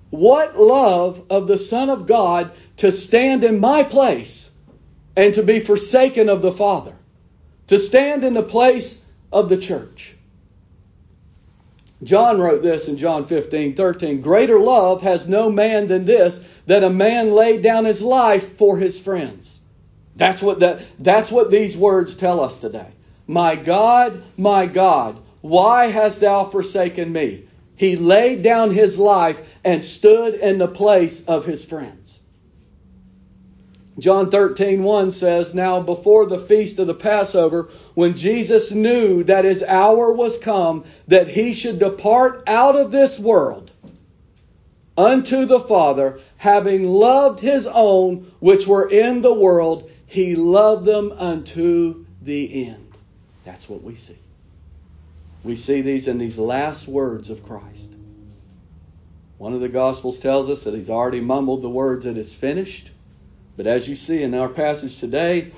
What 0.09 0.59
love 0.59 1.23
of 1.29 1.47
the 1.47 1.57
Son 1.57 1.89
of 1.89 2.07
God 2.07 2.51
to 2.77 2.91
stand 2.91 3.43
in 3.43 3.59
my 3.59 3.83
place 3.83 4.49
and 5.15 5.33
to 5.35 5.43
be 5.43 5.59
forsaken 5.59 6.29
of 6.29 6.41
the 6.41 6.51
Father, 6.51 6.95
to 7.69 7.77
stand 7.77 8.23
in 8.23 8.33
the 8.33 8.41
place 8.41 8.97
of 9.31 9.47
the 9.47 9.57
church. 9.57 10.15
John 12.01 12.39
wrote 12.39 12.63
this 12.63 12.87
in 12.87 12.97
John 12.97 13.27
15, 13.27 13.75
13. 13.75 14.21
Greater 14.21 14.59
love 14.59 15.03
has 15.03 15.27
no 15.27 15.51
man 15.51 15.87
than 15.87 16.03
this, 16.05 16.41
that 16.65 16.83
a 16.83 16.89
man 16.89 17.31
lay 17.31 17.61
down 17.61 17.85
his 17.85 18.01
life 18.01 18.57
for 18.57 18.79
his 18.79 18.99
friends. 18.99 19.59
That's 20.15 20.41
what 20.41 20.59
that, 20.61 20.81
that's 20.97 21.29
what 21.29 21.51
these 21.51 21.77
words 21.77 22.15
tell 22.15 22.41
us 22.41 22.57
today. 22.57 22.87
My 23.27 23.55
God, 23.55 24.23
my 24.35 24.65
God, 24.65 25.21
why 25.41 25.91
hast 25.91 26.21
thou 26.21 26.45
forsaken 26.45 27.13
me? 27.13 27.43
He 27.75 27.95
laid 27.97 28.41
down 28.41 28.71
his 28.71 28.97
life 28.97 29.39
and 29.63 29.83
stood 29.83 30.33
in 30.33 30.57
the 30.57 30.67
place 30.67 31.23
of 31.25 31.45
his 31.45 31.63
friends. 31.63 32.08
John 33.99 34.31
13, 34.31 34.83
1 34.83 35.11
says, 35.11 35.53
Now 35.53 35.79
before 35.79 36.27
the 36.27 36.39
feast 36.39 36.79
of 36.79 36.87
the 36.87 36.93
Passover, 36.93 37.69
when 37.95 38.15
Jesus 38.15 38.71
knew 38.71 39.23
that 39.23 39.45
his 39.45 39.63
hour 39.63 40.13
was 40.13 40.37
come, 40.37 40.85
that 41.07 41.27
he 41.27 41.53
should 41.53 41.79
depart 41.79 42.43
out 42.47 42.75
of 42.75 42.91
this 42.91 43.17
world 43.19 43.71
unto 44.99 45.45
the 45.45 45.61
Father, 45.61 46.19
having 46.37 46.85
loved 46.85 47.39
his 47.39 47.65
own 47.65 48.31
which 48.39 48.67
were 48.67 48.89
in 48.89 49.21
the 49.21 49.33
world, 49.33 49.89
he 50.05 50.35
loved 50.35 50.85
them 50.85 51.13
unto 51.13 52.05
the 52.21 52.67
end. 52.67 52.91
That's 53.45 53.69
what 53.69 53.81
we 53.81 53.95
see. 53.95 54.17
We 55.43 55.55
see 55.55 55.81
these 55.81 56.07
in 56.09 56.17
these 56.17 56.37
last 56.37 56.87
words 56.87 57.29
of 57.29 57.45
Christ. 57.45 57.93
One 59.37 59.53
of 59.53 59.61
the 59.61 59.69
Gospels 59.69 60.19
tells 60.19 60.49
us 60.49 60.63
that 60.63 60.73
he's 60.73 60.89
already 60.89 61.21
mumbled 61.21 61.61
the 61.61 61.69
words, 61.69 62.05
It 62.05 62.17
is 62.17 62.35
finished. 62.35 62.91
But 63.59 63.67
as 63.67 63.89
you 63.89 63.97
see 63.97 64.23
in 64.23 64.33
our 64.35 64.47
passage 64.47 65.01
today, 65.01 65.51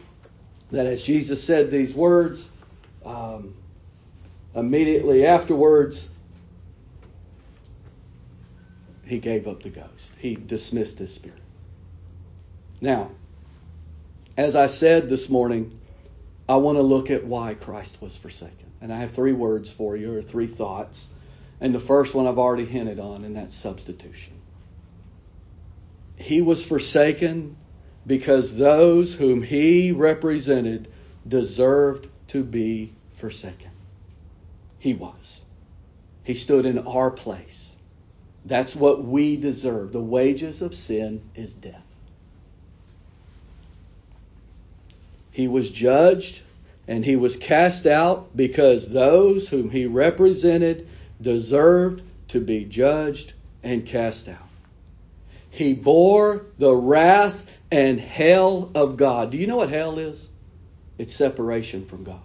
that 0.72 0.88
as 0.88 1.04
Jesus 1.04 1.44
said 1.44 1.70
these 1.70 1.94
words, 1.94 2.50
um, 3.06 3.54
immediately 4.56 5.28
afterwards, 5.28 6.04
he 9.06 9.20
gave 9.20 9.48
up 9.48 9.62
the 9.62 9.70
ghost. 9.70 10.14
He 10.18 10.34
dismissed 10.34 10.98
his 10.98 11.14
spirit. 11.14 11.44
Now, 12.82 13.12
as 14.36 14.56
I 14.56 14.66
said 14.66 15.08
this 15.08 15.30
morning, 15.30 15.80
I 16.50 16.56
want 16.56 16.80
to 16.80 16.82
look 16.82 17.12
at 17.12 17.24
why 17.24 17.54
Christ 17.54 18.02
was 18.02 18.16
forsaken. 18.16 18.72
And 18.82 18.92
I 18.92 18.98
have 18.98 19.12
three 19.12 19.34
words 19.34 19.72
for 19.72 19.96
you, 19.96 20.16
or 20.16 20.24
three 20.24 20.48
thoughts. 20.48 21.06
And 21.60 21.76
the 21.76 21.80
first 21.80 22.16
one 22.16 22.26
I've 22.26 22.40
already 22.40 22.66
hinted 22.66 23.00
on, 23.00 23.26
and 23.26 23.36
that's 23.36 23.54
substitution. 23.54 24.34
He 26.16 26.42
was 26.42 26.66
forsaken 26.66 27.58
because 28.06 28.56
those 28.56 29.14
whom 29.14 29.44
he 29.44 29.92
represented 29.92 30.88
deserved 31.28 32.08
to 32.30 32.44
be 32.44 32.94
forsaken. 33.18 33.70
He 34.80 34.94
was. 34.94 35.42
He 36.24 36.34
stood 36.34 36.66
in 36.66 36.80
our 36.80 37.12
place. 37.12 37.76
That's 38.46 38.76
what 38.76 39.04
we 39.04 39.38
deserve. 39.38 39.92
The 39.92 40.02
wages 40.02 40.62
of 40.62 40.74
sin 40.74 41.22
is 41.36 41.54
death. 41.54 41.86
He 45.32 45.48
was 45.48 45.70
judged 45.70 46.42
and 46.88 47.06
he 47.06 47.16
was 47.16 47.38
cast 47.38 47.86
out 47.86 48.36
because 48.36 48.90
those 48.90 49.48
whom 49.48 49.70
he 49.70 49.86
represented 49.86 50.88
deserved 51.22 52.02
to 52.30 52.42
be 52.42 52.66
judged 52.66 53.34
and 53.64 53.86
cast 53.86 54.28
out. 54.28 54.50
He 55.50 55.74
bore 55.74 56.46
the 56.58 56.74
wrath 56.74 57.46
and 57.72 58.00
hell 58.00 58.70
of 58.76 58.98
God. 58.98 59.32
Do 59.32 59.38
you 59.38 59.48
know 59.48 59.58
what 59.58 59.70
hell 59.70 59.98
is? 59.98 60.28
It's 60.98 61.16
separation 61.16 61.86
from 61.86 62.04
God. 62.04 62.22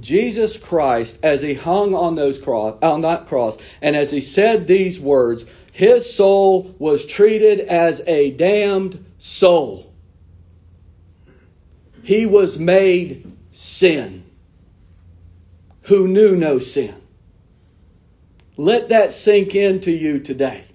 Jesus 0.00 0.56
Christ, 0.56 1.18
as 1.22 1.40
he 1.40 1.54
hung 1.54 1.94
on 1.94 2.14
those 2.14 2.38
cross, 2.38 2.76
on 2.82 3.02
that 3.02 3.26
cross, 3.26 3.56
and 3.80 3.96
as 3.96 4.10
he 4.10 4.20
said 4.20 4.66
these 4.66 5.00
words, 5.00 5.44
his 5.72 6.12
soul 6.12 6.74
was 6.78 7.06
treated 7.06 7.60
as 7.60 8.02
a 8.06 8.32
damned 8.32 9.04
soul. 9.18 9.92
He 12.02 12.26
was 12.26 12.58
made 12.58 13.30
sin, 13.52 14.24
who 15.82 16.08
knew 16.08 16.36
no 16.36 16.58
sin. 16.58 16.94
Let 18.56 18.88
that 18.88 19.12
sink 19.12 19.54
into 19.54 19.90
you 19.90 20.20
today. 20.20 20.67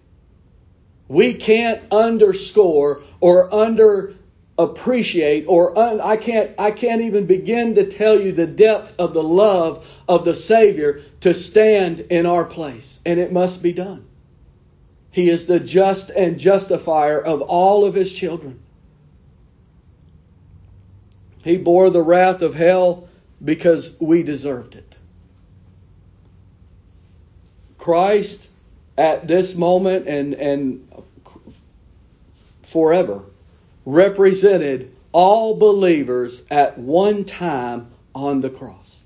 We 1.13 1.35
can't 1.35 1.79
underscore 1.91 3.03
or 3.19 3.53
under 3.53 4.15
appreciate 4.57 5.45
or 5.47 5.77
un, 5.77 6.01
I 6.01 6.17
can't 6.17 6.51
I 6.57 6.71
can't 6.71 7.01
even 7.01 7.27
begin 7.27 7.75
to 7.75 7.85
tell 7.85 8.19
you 8.19 8.31
the 8.31 8.47
depth 8.47 8.95
of 8.97 9.13
the 9.13 9.21
love 9.21 9.85
of 10.09 10.25
the 10.25 10.33
Savior 10.33 11.01
to 11.21 11.35
stand 11.35 11.99
in 11.99 12.25
our 12.25 12.45
place 12.45 12.99
and 13.05 13.19
it 13.19 13.31
must 13.31 13.61
be 13.61 13.73
done. 13.73 14.07
He 15.11 15.29
is 15.29 15.45
the 15.45 15.59
just 15.59 16.09
and 16.09 16.39
justifier 16.39 17.21
of 17.21 17.41
all 17.41 17.85
of 17.85 17.93
his 17.93 18.11
children. 18.11 18.59
He 21.43 21.57
bore 21.57 21.91
the 21.91 22.01
wrath 22.01 22.41
of 22.41 22.55
hell 22.55 23.07
because 23.43 23.95
we 23.99 24.23
deserved 24.23 24.73
it. 24.73 24.95
Christ 27.77 28.47
at 28.97 29.27
this 29.27 29.55
moment 29.55 30.07
and, 30.07 30.33
and 30.33 30.87
forever 32.63 33.23
represented 33.85 34.95
all 35.11 35.55
believers 35.55 36.43
at 36.49 36.77
one 36.77 37.25
time 37.25 37.91
on 38.15 38.41
the 38.41 38.49
cross. 38.49 38.99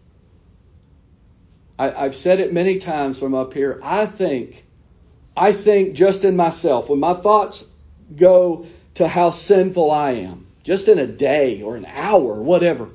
I, 1.80 1.90
have 1.90 2.16
said 2.16 2.40
it 2.40 2.54
many 2.54 2.80
times 2.80 3.20
from 3.20 3.36
up 3.36 3.54
here. 3.54 3.80
I 3.84 4.06
think, 4.06 4.66
I 5.36 5.54
think 5.54 5.94
just 5.94 6.24
in 6.24 6.36
myself, 6.36 6.90
when 6.90 7.00
my 7.00 7.14
thoughts 7.14 7.66
go 8.16 8.66
to 8.96 9.08
how 9.08 9.32
sinful 9.32 9.92
I 9.92 10.12
am, 10.12 10.48
just 10.64 10.88
in 10.88 10.98
a 10.98 11.06
day 11.06 11.62
or 11.62 11.76
an 11.76 11.86
hour, 11.86 12.42
whatever, 12.42 12.90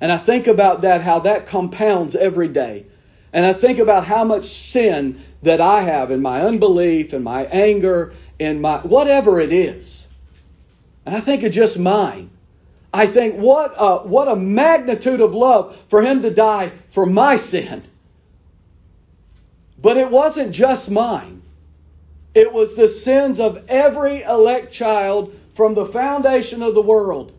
and 0.00 0.12
I 0.12 0.18
think 0.18 0.46
about 0.46 0.82
that, 0.82 1.00
how 1.00 1.20
that 1.20 1.46
compounds 1.46 2.14
every 2.14 2.48
day. 2.48 2.86
And 3.32 3.44
I 3.44 3.52
think 3.52 3.78
about 3.78 4.04
how 4.04 4.24
much 4.24 4.46
sin 4.46 5.22
that 5.42 5.60
I 5.60 5.82
have 5.82 6.10
in 6.10 6.20
my 6.20 6.42
unbelief 6.42 7.12
and 7.12 7.24
my 7.24 7.44
anger 7.46 8.14
and 8.40 8.60
my 8.60 8.78
whatever 8.78 9.40
it 9.40 9.52
is. 9.52 10.06
And 11.06 11.14
I 11.16 11.20
think 11.20 11.42
of 11.42 11.52
just 11.52 11.78
mine. 11.78 12.30
I 12.92 13.06
think 13.06 13.36
what 13.36 13.74
a, 13.76 13.98
what 13.98 14.28
a 14.28 14.36
magnitude 14.36 15.20
of 15.20 15.34
love 15.34 15.76
for 15.88 16.02
him 16.02 16.22
to 16.22 16.30
die 16.30 16.72
for 16.90 17.06
my 17.06 17.36
sin. 17.36 17.82
But 19.80 19.96
it 19.96 20.10
wasn't 20.10 20.52
just 20.52 20.90
mine. 20.90 21.42
It 22.34 22.52
was 22.52 22.74
the 22.74 22.88
sins 22.88 23.40
of 23.40 23.64
every 23.68 24.22
elect 24.22 24.72
child 24.72 25.34
from 25.54 25.74
the 25.74 25.86
foundation 25.86 26.62
of 26.62 26.74
the 26.74 26.82
world. 26.82 27.32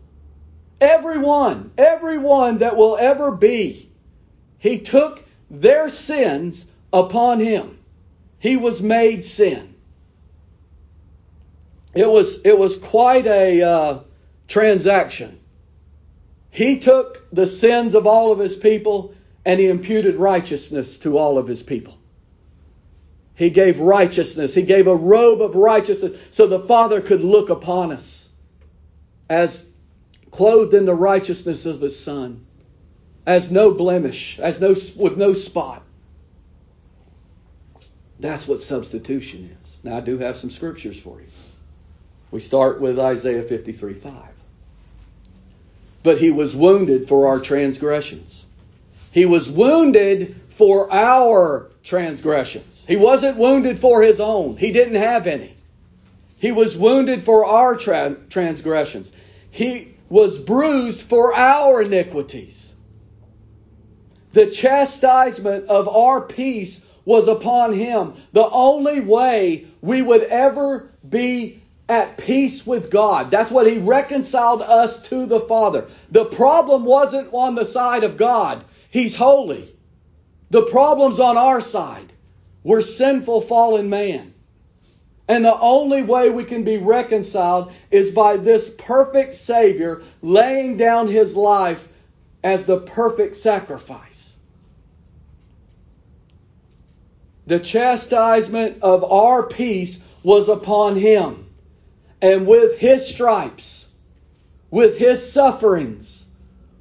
Everyone, 0.80 1.70
everyone 1.76 2.58
that 2.58 2.76
will 2.76 2.96
ever 2.96 3.32
be. 3.32 3.90
He 4.58 4.78
took 4.78 5.22
their 5.50 5.90
sins 5.90 6.64
upon 6.92 7.40
him. 7.40 7.78
He 8.40 8.56
was 8.56 8.82
made 8.82 9.24
sin. 9.24 9.74
It 11.94 12.08
was, 12.08 12.40
it 12.44 12.58
was 12.58 12.76
quite 12.78 13.26
a 13.26 13.62
uh, 13.62 13.98
transaction. 14.48 15.38
He 16.50 16.78
took 16.78 17.30
the 17.32 17.46
sins 17.46 17.94
of 17.94 18.06
all 18.06 18.32
of 18.32 18.38
his 18.38 18.56
people 18.56 19.14
and 19.44 19.60
he 19.60 19.68
imputed 19.68 20.16
righteousness 20.16 20.98
to 21.00 21.18
all 21.18 21.38
of 21.38 21.46
his 21.46 21.62
people. 21.62 21.96
He 23.34 23.50
gave 23.50 23.78
righteousness. 23.78 24.54
He 24.54 24.62
gave 24.62 24.86
a 24.86 24.96
robe 24.96 25.42
of 25.42 25.54
righteousness 25.54 26.12
so 26.32 26.46
the 26.46 26.60
Father 26.60 27.00
could 27.00 27.22
look 27.22 27.50
upon 27.50 27.92
us 27.92 28.28
as 29.28 29.64
clothed 30.30 30.74
in 30.74 30.86
the 30.86 30.94
righteousness 30.94 31.66
of 31.66 31.80
his 31.80 31.98
Son, 31.98 32.46
as 33.26 33.50
no 33.50 33.70
blemish, 33.70 34.38
as 34.38 34.60
no, 34.60 34.74
with 34.96 35.16
no 35.16 35.32
spot. 35.32 35.82
That's 38.20 38.46
what 38.46 38.60
substitution 38.60 39.56
is. 39.62 39.78
Now, 39.82 39.96
I 39.96 40.00
do 40.00 40.18
have 40.18 40.36
some 40.36 40.50
scriptures 40.50 40.98
for 40.98 41.20
you. 41.20 41.26
We 42.30 42.40
start 42.40 42.80
with 42.80 42.98
Isaiah 42.98 43.42
53 43.42 43.94
5. 43.94 44.12
But 46.02 46.18
he 46.18 46.30
was 46.30 46.54
wounded 46.54 47.08
for 47.08 47.28
our 47.28 47.40
transgressions. 47.40 48.44
He 49.10 49.26
was 49.26 49.48
wounded 49.50 50.36
for 50.56 50.92
our 50.92 51.70
transgressions. 51.82 52.84
He 52.86 52.96
wasn't 52.96 53.38
wounded 53.38 53.80
for 53.80 54.02
his 54.02 54.20
own, 54.20 54.56
he 54.56 54.70
didn't 54.70 54.96
have 54.96 55.26
any. 55.26 55.56
He 56.36 56.52
was 56.52 56.76
wounded 56.76 57.24
for 57.24 57.44
our 57.44 57.76
tra- 57.76 58.16
transgressions. 58.30 59.10
He 59.50 59.94
was 60.08 60.38
bruised 60.38 61.02
for 61.02 61.34
our 61.34 61.82
iniquities. 61.82 62.72
The 64.32 64.46
chastisement 64.46 65.68
of 65.68 65.88
our 65.88 66.22
peace 66.22 66.80
was 67.04 67.28
upon 67.28 67.72
him. 67.72 68.14
The 68.32 68.48
only 68.48 69.00
way 69.00 69.66
we 69.80 70.02
would 70.02 70.22
ever 70.24 70.90
be 71.08 71.62
at 71.88 72.18
peace 72.18 72.66
with 72.66 72.90
God. 72.90 73.30
That's 73.30 73.50
what 73.50 73.66
he 73.66 73.78
reconciled 73.78 74.62
us 74.62 75.02
to 75.08 75.26
the 75.26 75.40
Father. 75.40 75.88
The 76.10 76.26
problem 76.26 76.84
wasn't 76.84 77.28
on 77.32 77.56
the 77.56 77.64
side 77.64 78.04
of 78.04 78.16
God. 78.16 78.64
He's 78.90 79.16
holy. 79.16 79.74
The 80.50 80.62
problem's 80.62 81.18
on 81.20 81.36
our 81.36 81.60
side. 81.60 82.12
We're 82.62 82.82
sinful, 82.82 83.42
fallen 83.42 83.88
man. 83.90 84.34
And 85.28 85.44
the 85.44 85.58
only 85.58 86.02
way 86.02 86.28
we 86.28 86.44
can 86.44 86.64
be 86.64 86.76
reconciled 86.76 87.72
is 87.90 88.12
by 88.12 88.36
this 88.36 88.68
perfect 88.78 89.34
Savior 89.34 90.02
laying 90.22 90.76
down 90.76 91.06
his 91.06 91.36
life 91.36 91.86
as 92.42 92.66
the 92.66 92.80
perfect 92.80 93.36
sacrifice. 93.36 94.09
The 97.46 97.58
chastisement 97.58 98.82
of 98.82 99.04
our 99.04 99.44
peace 99.44 99.98
was 100.22 100.48
upon 100.48 100.96
him. 100.96 101.46
And 102.22 102.46
with 102.46 102.78
his 102.78 103.06
stripes, 103.06 103.88
with 104.70 104.98
his 104.98 105.32
sufferings, 105.32 106.24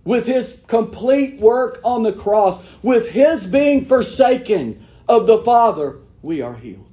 with 0.04 0.26
his 0.26 0.58
complete 0.68 1.40
work 1.40 1.80
on 1.84 2.04
the 2.04 2.14
cross, 2.14 2.62
with 2.84 3.08
his 3.08 3.46
being 3.46 3.86
forsaken 3.86 4.86
of 5.08 5.28
the 5.28 5.40
Father, 5.40 5.98
we 6.22 6.42
are 6.42 6.56
healed 6.56 6.90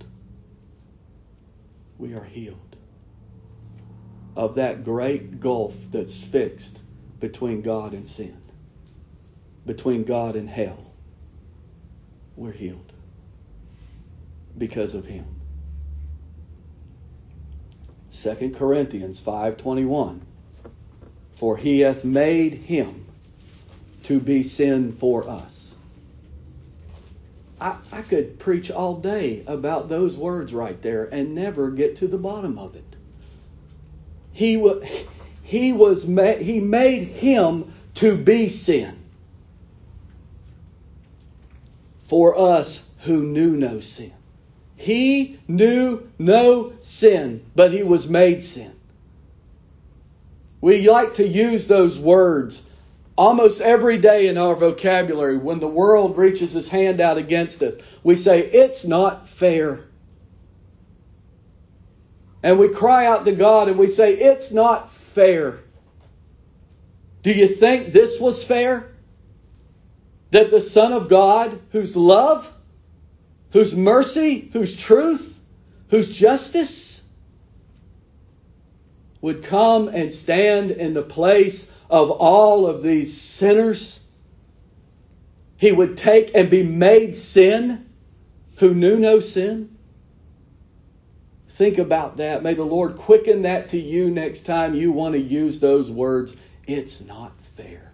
we 1.98 2.14
are 2.14 2.24
healed 2.24 2.76
of 4.36 4.56
that 4.56 4.84
great 4.84 5.40
gulf 5.40 5.74
that's 5.90 6.14
fixed 6.14 6.78
between 7.20 7.62
God 7.62 7.94
and 7.94 8.06
sin, 8.06 8.36
between 9.64 10.04
God 10.04 10.36
and 10.36 10.48
hell. 10.48 10.92
We're 12.36 12.52
healed 12.52 12.85
because 14.58 14.94
of 14.94 15.06
him. 15.06 15.26
2 18.12 18.54
Corinthians 18.56 19.20
5:21 19.20 20.20
For 21.36 21.56
he 21.56 21.80
hath 21.80 22.04
made 22.04 22.54
him 22.54 23.04
to 24.04 24.20
be 24.20 24.42
sin 24.42 24.92
for 24.92 25.28
us 25.28 25.66
I, 27.60 27.76
I 27.90 28.02
could 28.02 28.38
preach 28.38 28.70
all 28.70 28.96
day 28.96 29.42
about 29.46 29.88
those 29.88 30.16
words 30.16 30.52
right 30.52 30.80
there 30.82 31.04
and 31.06 31.34
never 31.34 31.70
get 31.70 31.96
to 31.96 32.08
the 32.08 32.18
bottom 32.18 32.58
of 32.58 32.76
it. 32.76 32.96
He 34.32 34.56
was, 34.56 34.84
he 35.42 35.72
was 35.72 36.02
he 36.04 36.60
made 36.60 37.08
him 37.08 37.72
to 37.94 38.16
be 38.16 38.50
sin 38.50 38.98
for 42.08 42.38
us 42.38 42.82
who 43.00 43.22
knew 43.22 43.56
no 43.56 43.80
sin. 43.80 44.12
He 44.76 45.38
knew 45.48 46.08
no 46.18 46.72
sin, 46.80 47.44
but 47.54 47.72
he 47.72 47.82
was 47.82 48.08
made 48.08 48.44
sin. 48.44 48.72
We 50.60 50.88
like 50.88 51.14
to 51.14 51.26
use 51.26 51.66
those 51.66 51.98
words 51.98 52.62
Almost 53.16 53.62
every 53.62 53.96
day 53.96 54.28
in 54.28 54.36
our 54.36 54.54
vocabulary, 54.54 55.38
when 55.38 55.58
the 55.58 55.68
world 55.68 56.18
reaches 56.18 56.54
its 56.54 56.68
hand 56.68 57.00
out 57.00 57.16
against 57.16 57.62
us, 57.62 57.74
we 58.02 58.14
say, 58.14 58.40
It's 58.40 58.84
not 58.84 59.28
fair. 59.28 59.84
And 62.42 62.58
we 62.58 62.68
cry 62.68 63.06
out 63.06 63.24
to 63.24 63.32
God 63.32 63.68
and 63.68 63.78
we 63.78 63.88
say, 63.88 64.14
It's 64.14 64.52
not 64.52 64.92
fair. 65.14 65.60
Do 67.22 67.32
you 67.32 67.48
think 67.48 67.92
this 67.92 68.20
was 68.20 68.44
fair? 68.44 68.92
That 70.32 70.50
the 70.50 70.60
Son 70.60 70.92
of 70.92 71.08
God, 71.08 71.58
whose 71.72 71.96
love, 71.96 72.46
whose 73.52 73.74
mercy, 73.74 74.50
whose 74.52 74.76
truth, 74.76 75.38
whose 75.88 76.10
justice, 76.10 77.02
would 79.20 79.42
come 79.42 79.88
and 79.88 80.12
stand 80.12 80.70
in 80.70 80.94
the 80.94 81.02
place 81.02 81.66
of 81.90 82.10
all 82.10 82.66
of 82.66 82.82
these 82.82 83.20
sinners. 83.20 84.00
He 85.56 85.72
would 85.72 85.96
take 85.96 86.32
and 86.34 86.50
be 86.50 86.62
made 86.62 87.16
sin 87.16 87.86
who 88.56 88.74
knew 88.74 88.98
no 88.98 89.20
sin. 89.20 89.76
Think 91.56 91.78
about 91.78 92.18
that. 92.18 92.42
May 92.42 92.54
the 92.54 92.64
Lord 92.64 92.96
quicken 92.96 93.42
that 93.42 93.70
to 93.70 93.80
you 93.80 94.10
next 94.10 94.42
time 94.42 94.74
you 94.74 94.92
want 94.92 95.14
to 95.14 95.20
use 95.20 95.58
those 95.58 95.90
words. 95.90 96.36
It's 96.66 97.00
not 97.00 97.32
fair. 97.56 97.85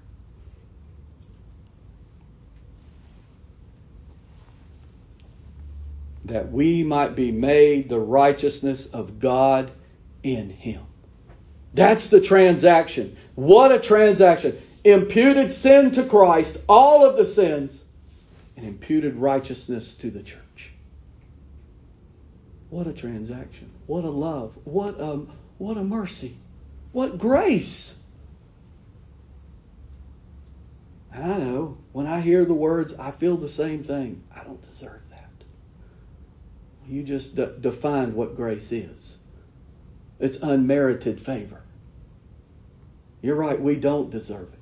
That 6.27 6.53
we 6.53 6.85
might 6.85 7.17
be 7.17 7.33
made 7.33 7.89
the 7.89 7.99
righteousness 7.99 8.87
of 8.87 9.19
God 9.19 9.73
in 10.23 10.51
Him. 10.51 10.83
That's 11.75 12.09
the 12.09 12.21
transaction. 12.21 13.17
What 13.35 13.73
a 13.73 13.81
transaction. 13.81 14.61
Imputed 14.85 15.53
sin 15.53 15.93
to 15.93 16.07
Christ, 16.07 16.59
all 16.69 17.05
of 17.05 17.17
the 17.17 17.27
sins, 17.27 17.79
and 18.57 18.67
imputed 18.67 19.17
righteousness 19.17 19.95
to 19.97 20.11
the 20.11 20.23
church. 20.23 20.73
What 22.71 22.87
a 22.87 22.93
transaction. 22.93 23.71
What 23.87 24.05
a 24.05 24.11
love. 24.11 24.53
What 24.65 25.01
a, 25.01 25.23
what 25.59 25.77
a 25.77 25.85
mercy. 25.85 26.37
What 26.93 27.19
grace. 27.19 27.95
And 31.13 31.33
I 31.33 31.39
know 31.39 31.79
when 31.93 32.07
I 32.07 32.21
hear 32.21 32.45
the 32.45 32.55
words, 32.55 32.95
I 32.95 33.11
feel 33.11 33.37
the 33.37 33.49
same 33.49 33.85
thing. 33.85 34.23
I 34.35 34.45
don't 34.45 34.63
deserve. 34.73 35.01
You 36.89 37.03
just 37.03 37.37
de- 37.37 37.59
defined 37.59 38.15
what 38.15 38.37
grace 38.37 38.73
is 38.73 39.19
it's 40.23 40.39
unmerited 40.41 41.21
favor. 41.21 41.61
You're 43.23 43.35
right, 43.35 43.61
we 43.61 43.75
don't 43.75 44.11
deserve 44.11 44.49
it. 44.53 44.61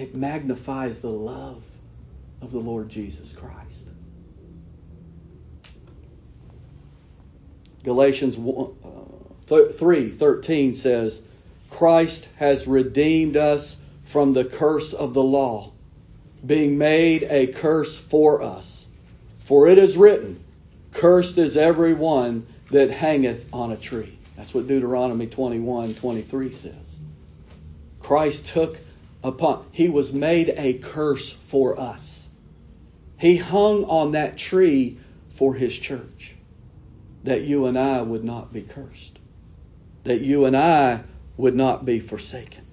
It 0.00 0.14
magnifies 0.14 1.00
the 1.00 1.10
love 1.10 1.64
of 2.40 2.52
the 2.52 2.60
Lord 2.60 2.88
Jesus 2.88 3.32
Christ. 3.32 3.88
Galatians 7.82 8.36
3:13 8.36 10.70
uh, 10.70 10.74
says, 10.74 11.20
Christ 11.70 12.28
has 12.36 12.68
redeemed 12.68 13.36
us 13.36 13.76
from 14.04 14.32
the 14.32 14.44
curse 14.44 14.92
of 14.92 15.14
the 15.14 15.22
law, 15.22 15.72
being 16.46 16.78
made 16.78 17.24
a 17.24 17.48
curse 17.48 17.96
for 17.96 18.42
us. 18.42 18.86
For 19.40 19.66
it 19.66 19.78
is 19.78 19.96
written, 19.96 20.41
Cursed 20.92 21.38
is 21.38 21.56
every 21.56 21.94
one 21.94 22.46
that 22.70 22.90
hangeth 22.90 23.46
on 23.52 23.72
a 23.72 23.76
tree. 23.76 24.18
That's 24.36 24.54
what 24.54 24.66
Deuteronomy 24.66 25.26
21:23 25.26 26.52
says. 26.52 26.96
Christ 28.00 28.46
took 28.48 28.78
upon, 29.22 29.64
he 29.72 29.88
was 29.88 30.12
made 30.12 30.54
a 30.56 30.74
curse 30.74 31.32
for 31.48 31.78
us. 31.78 32.28
He 33.18 33.36
hung 33.36 33.84
on 33.84 34.12
that 34.12 34.36
tree 34.36 34.98
for 35.36 35.54
his 35.54 35.74
church, 35.74 36.34
that 37.24 37.42
you 37.42 37.66
and 37.66 37.78
I 37.78 38.02
would 38.02 38.24
not 38.24 38.52
be 38.52 38.62
cursed, 38.62 39.18
that 40.04 40.20
you 40.20 40.44
and 40.44 40.56
I 40.56 41.04
would 41.36 41.54
not 41.54 41.84
be 41.84 42.00
forsaken. 42.00 42.64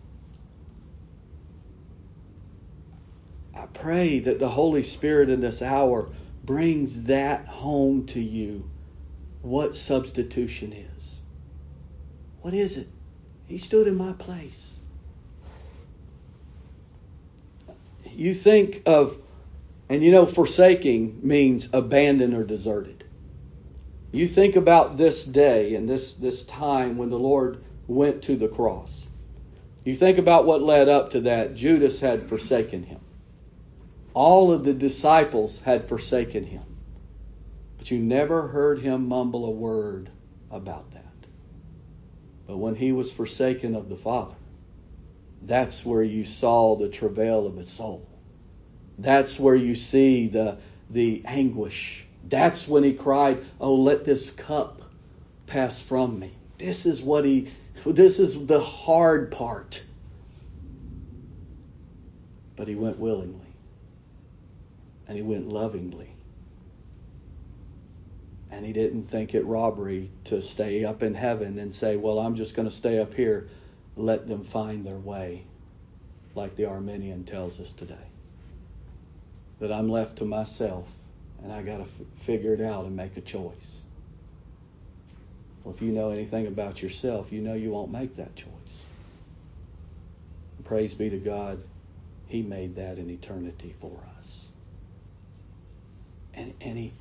I 3.54 3.66
pray 3.68 4.20
that 4.20 4.40
the 4.40 4.50
Holy 4.50 4.84
Spirit 4.84 5.30
in 5.30 5.42
this 5.42 5.62
hour 5.62 6.10
brings 6.43 7.04
that 7.04 7.47
home 7.47 8.06
to 8.08 8.19
you 8.19 8.69
what 9.41 9.75
substitution 9.75 10.73
is. 10.73 11.19
What 12.41 12.54
is 12.54 12.78
it? 12.78 12.88
He 13.47 13.58
stood 13.58 13.88
in 13.88 13.95
my 13.95 14.13
place. 14.13 14.80
you 18.19 18.34
think 18.34 18.82
of, 18.86 19.17
and 19.88 20.04
you 20.04 20.12
know, 20.12 20.25
forsaking 20.25 21.21
means 21.23 21.69
abandoned 21.71 22.34
or 22.34 22.43
deserted. 22.43 23.06
You 24.12 24.28
think 24.28 24.58
about 24.58 24.97
this 24.97 25.23
day 25.23 25.75
and 25.75 25.88
this, 25.88 26.13
this 26.13 26.43
time 26.43 26.97
when 26.97 27.10
the 27.10 27.19
Lord 27.19 27.63
went 27.88 28.23
to 28.23 28.36
the 28.36 28.49
cross. 28.49 29.08
You 29.86 29.95
think 29.95 30.17
about 30.17 30.45
what 30.45 30.62
led 30.62 30.89
up 30.89 31.12
to 31.12 31.21
that. 31.21 31.56
Judas 31.56 32.02
had 32.02 32.28
forsaken 32.28 32.84
him. 32.84 32.99
All 34.13 34.52
of 34.52 34.63
the 34.63 34.74
disciples 34.74 35.60
had 35.62 35.88
forsaken 35.88 36.43
him. 36.43 36.63
But 37.78 37.91
you 37.91 38.00
never 38.00 38.48
heard 38.48 38.80
him 38.80 39.08
mumble 39.08 39.45
a 39.45 39.52
word 39.52 40.10
about 40.52 40.91
that. 40.91 41.06
But 42.48 42.58
when 42.58 42.76
he 42.76 42.91
was 42.91 43.12
forsaken 43.12 43.76
of 43.76 43.89
the 43.89 43.95
Father, 43.95 44.36
that's 45.41 45.86
where 45.86 46.04
you 46.04 46.26
saw 46.26 46.76
the 46.76 46.89
travail 46.89 47.45
of 47.45 47.56
his 47.56 47.69
soul. 47.69 48.06
That's 48.98 49.39
where 49.39 49.56
you 49.56 49.76
see 49.76 50.28
the, 50.28 50.58
the 50.89 51.22
anguish. 51.26 52.06
That's 52.28 52.67
when 52.67 52.84
he 52.84 52.93
cried, 52.93 53.45
Oh, 53.62 53.76
let 53.76 54.04
this 54.04 54.32
cup 54.32 54.82
pass 55.48 55.80
from 55.80 56.19
me. 56.19 56.34
This 56.58 56.86
is 56.86 57.02
what 57.02 57.24
he, 57.24 57.52
this 57.86 58.19
is 58.19 58.45
the 58.45 58.60
hard 58.60 59.32
part. 59.32 59.82
But 62.58 62.67
he 62.67 62.76
went 62.76 63.00
willingly. 63.00 63.49
And 65.10 65.17
he 65.17 65.24
went 65.24 65.50
lovingly. 65.50 66.12
And 68.52 68.65
he 68.65 68.72
didn't 68.72 69.10
think 69.10 69.36
it 69.36 69.45
robbery 69.45 70.10
to 70.26 70.41
stay 70.41 70.86
up 70.86 71.04
in 71.04 71.15
heaven 71.15 71.60
and 71.60 71.74
say, 71.74 71.98
Well, 71.98 72.19
I'm 72.19 72.36
just 72.36 72.56
going 72.56 72.69
to 72.69 72.76
stay 72.76 73.00
up 73.00 73.13
here. 73.13 73.50
Let 73.98 74.28
them 74.28 74.43
find 74.43 74.86
their 74.86 74.98
way, 74.98 75.43
like 76.36 76.56
the 76.56 76.65
Arminian 76.65 77.26
tells 77.26 77.60
us 77.60 77.74
today. 77.74 77.95
That 79.60 79.72
I'm 79.72 79.89
left 79.89 80.17
to 80.19 80.26
myself 80.26 80.88
and 81.43 81.52
I 81.52 81.62
got 81.62 81.78
to 81.78 81.84
f- 81.84 82.08
figure 82.22 82.54
it 82.54 82.62
out 82.62 82.86
and 82.86 82.95
make 82.95 83.17
a 83.17 83.22
choice. 83.22 83.80
Well, 85.63 85.74
if 85.74 85.82
you 85.82 85.91
know 85.91 86.12
anything 86.12 86.48
about 86.48 86.82
yourself, 86.82 87.32
you 87.32 87.41
know 87.41 87.54
you 87.54 87.72
won't 87.72 87.91
make 87.91 88.15
that 88.15 88.36
choice. 88.36 88.52
Praise 90.65 90.93
be 90.93 91.10
to 91.10 91.17
God, 91.17 91.60
He 92.28 92.43
made 92.43 92.76
that 92.76 93.00
in 93.00 93.10
eternity 93.10 93.74
for 93.82 93.98
us. 94.19 94.38
And, 96.39 96.54
and 96.62 96.78
He 96.78 96.93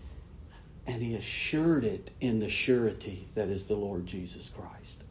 and 0.86 1.02
He 1.02 1.14
assured 1.14 1.84
it 1.84 2.10
in 2.20 2.40
the 2.40 2.48
surety 2.48 3.28
that 3.34 3.48
is 3.48 3.66
the 3.66 3.76
Lord 3.76 4.06
Jesus 4.06 4.50
Christ. 4.56 5.02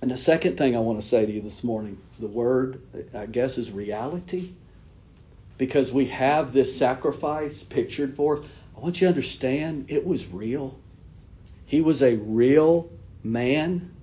And 0.00 0.10
the 0.10 0.16
second 0.16 0.56
thing 0.56 0.74
I 0.74 0.80
want 0.80 1.00
to 1.00 1.06
say 1.06 1.26
to 1.26 1.30
you 1.30 1.42
this 1.42 1.62
morning, 1.62 1.98
the 2.18 2.26
word, 2.26 2.80
I 3.14 3.26
guess, 3.26 3.58
is 3.58 3.70
reality. 3.70 4.52
Because 5.58 5.92
we 5.92 6.06
have 6.06 6.52
this 6.52 6.76
sacrifice 6.76 7.62
pictured 7.62 8.16
for 8.16 8.38
us. 8.38 8.44
I 8.76 8.80
want 8.80 9.00
you 9.00 9.06
to 9.06 9.10
understand 9.10 9.86
it 9.88 10.04
was 10.04 10.26
real. 10.26 10.76
He 11.66 11.80
was 11.80 12.02
a 12.02 12.16
real 12.16 12.90
man. 13.22 13.94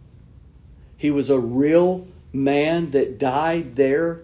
He 0.97 1.11
was 1.11 1.29
a 1.29 1.39
real 1.39 2.07
man 2.31 2.91
that 2.91 3.17
died 3.17 3.75
there 3.75 4.21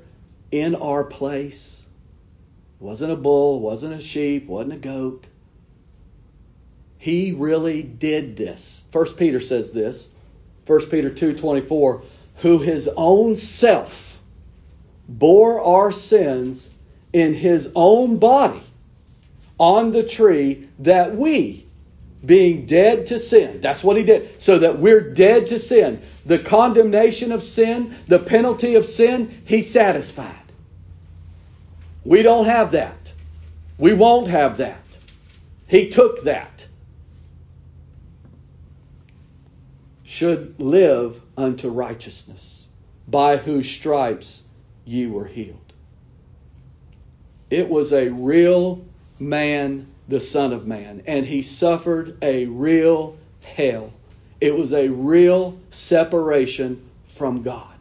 in 0.51 0.75
our 0.75 1.03
place. 1.03 1.81
Wasn't 2.79 3.11
a 3.11 3.15
bull, 3.15 3.59
wasn't 3.59 3.93
a 3.93 3.99
sheep, 3.99 4.47
wasn't 4.47 4.73
a 4.73 4.77
goat. 4.77 5.25
He 6.97 7.31
really 7.31 7.83
did 7.83 8.35
this. 8.35 8.81
First 8.91 9.17
Peter 9.17 9.39
says 9.39 9.71
this. 9.71 10.07
1 10.65 10.89
Peter 10.89 11.09
2:24, 11.09 12.03
who 12.38 12.57
his 12.57 12.89
own 12.97 13.35
self 13.35 14.19
bore 15.07 15.61
our 15.61 15.91
sins 15.91 16.69
in 17.13 17.33
his 17.33 17.69
own 17.75 18.17
body 18.17 18.63
on 19.59 19.91
the 19.91 20.03
tree 20.03 20.67
that 20.79 21.15
we 21.15 21.65
being 22.25 22.65
dead 22.65 23.05
to 23.05 23.19
sin. 23.19 23.61
That's 23.61 23.83
what 23.83 23.97
he 23.97 24.03
did. 24.03 24.41
So 24.41 24.59
that 24.59 24.79
we're 24.79 25.13
dead 25.13 25.47
to 25.47 25.59
sin. 25.59 26.01
The 26.25 26.39
condemnation 26.39 27.31
of 27.31 27.43
sin, 27.43 27.95
the 28.07 28.19
penalty 28.19 28.75
of 28.75 28.85
sin, 28.85 29.43
he 29.45 29.61
satisfied. 29.61 30.44
We 32.05 32.21
don't 32.21 32.45
have 32.45 32.71
that. 32.71 33.11
We 33.77 33.93
won't 33.93 34.27
have 34.27 34.57
that. 34.57 34.83
He 35.67 35.89
took 35.89 36.23
that. 36.23 36.65
Should 40.03 40.59
live 40.59 41.19
unto 41.35 41.67
righteousness, 41.67 42.67
by 43.07 43.37
whose 43.37 43.69
stripes 43.69 44.43
ye 44.85 45.07
were 45.07 45.25
healed. 45.25 45.73
It 47.49 47.67
was 47.67 47.91
a 47.91 48.09
real 48.09 48.85
man, 49.19 49.87
the 50.07 50.21
Son 50.21 50.53
of 50.53 50.67
Man, 50.67 51.03
and 51.07 51.25
he 51.25 51.41
suffered 51.41 52.17
a 52.21 52.45
real 52.45 53.17
hell. 53.41 53.91
It 54.39 54.55
was 54.55 54.73
a 54.73 54.87
real 54.87 55.57
separation 55.71 56.87
from 57.15 57.41
God. 57.41 57.74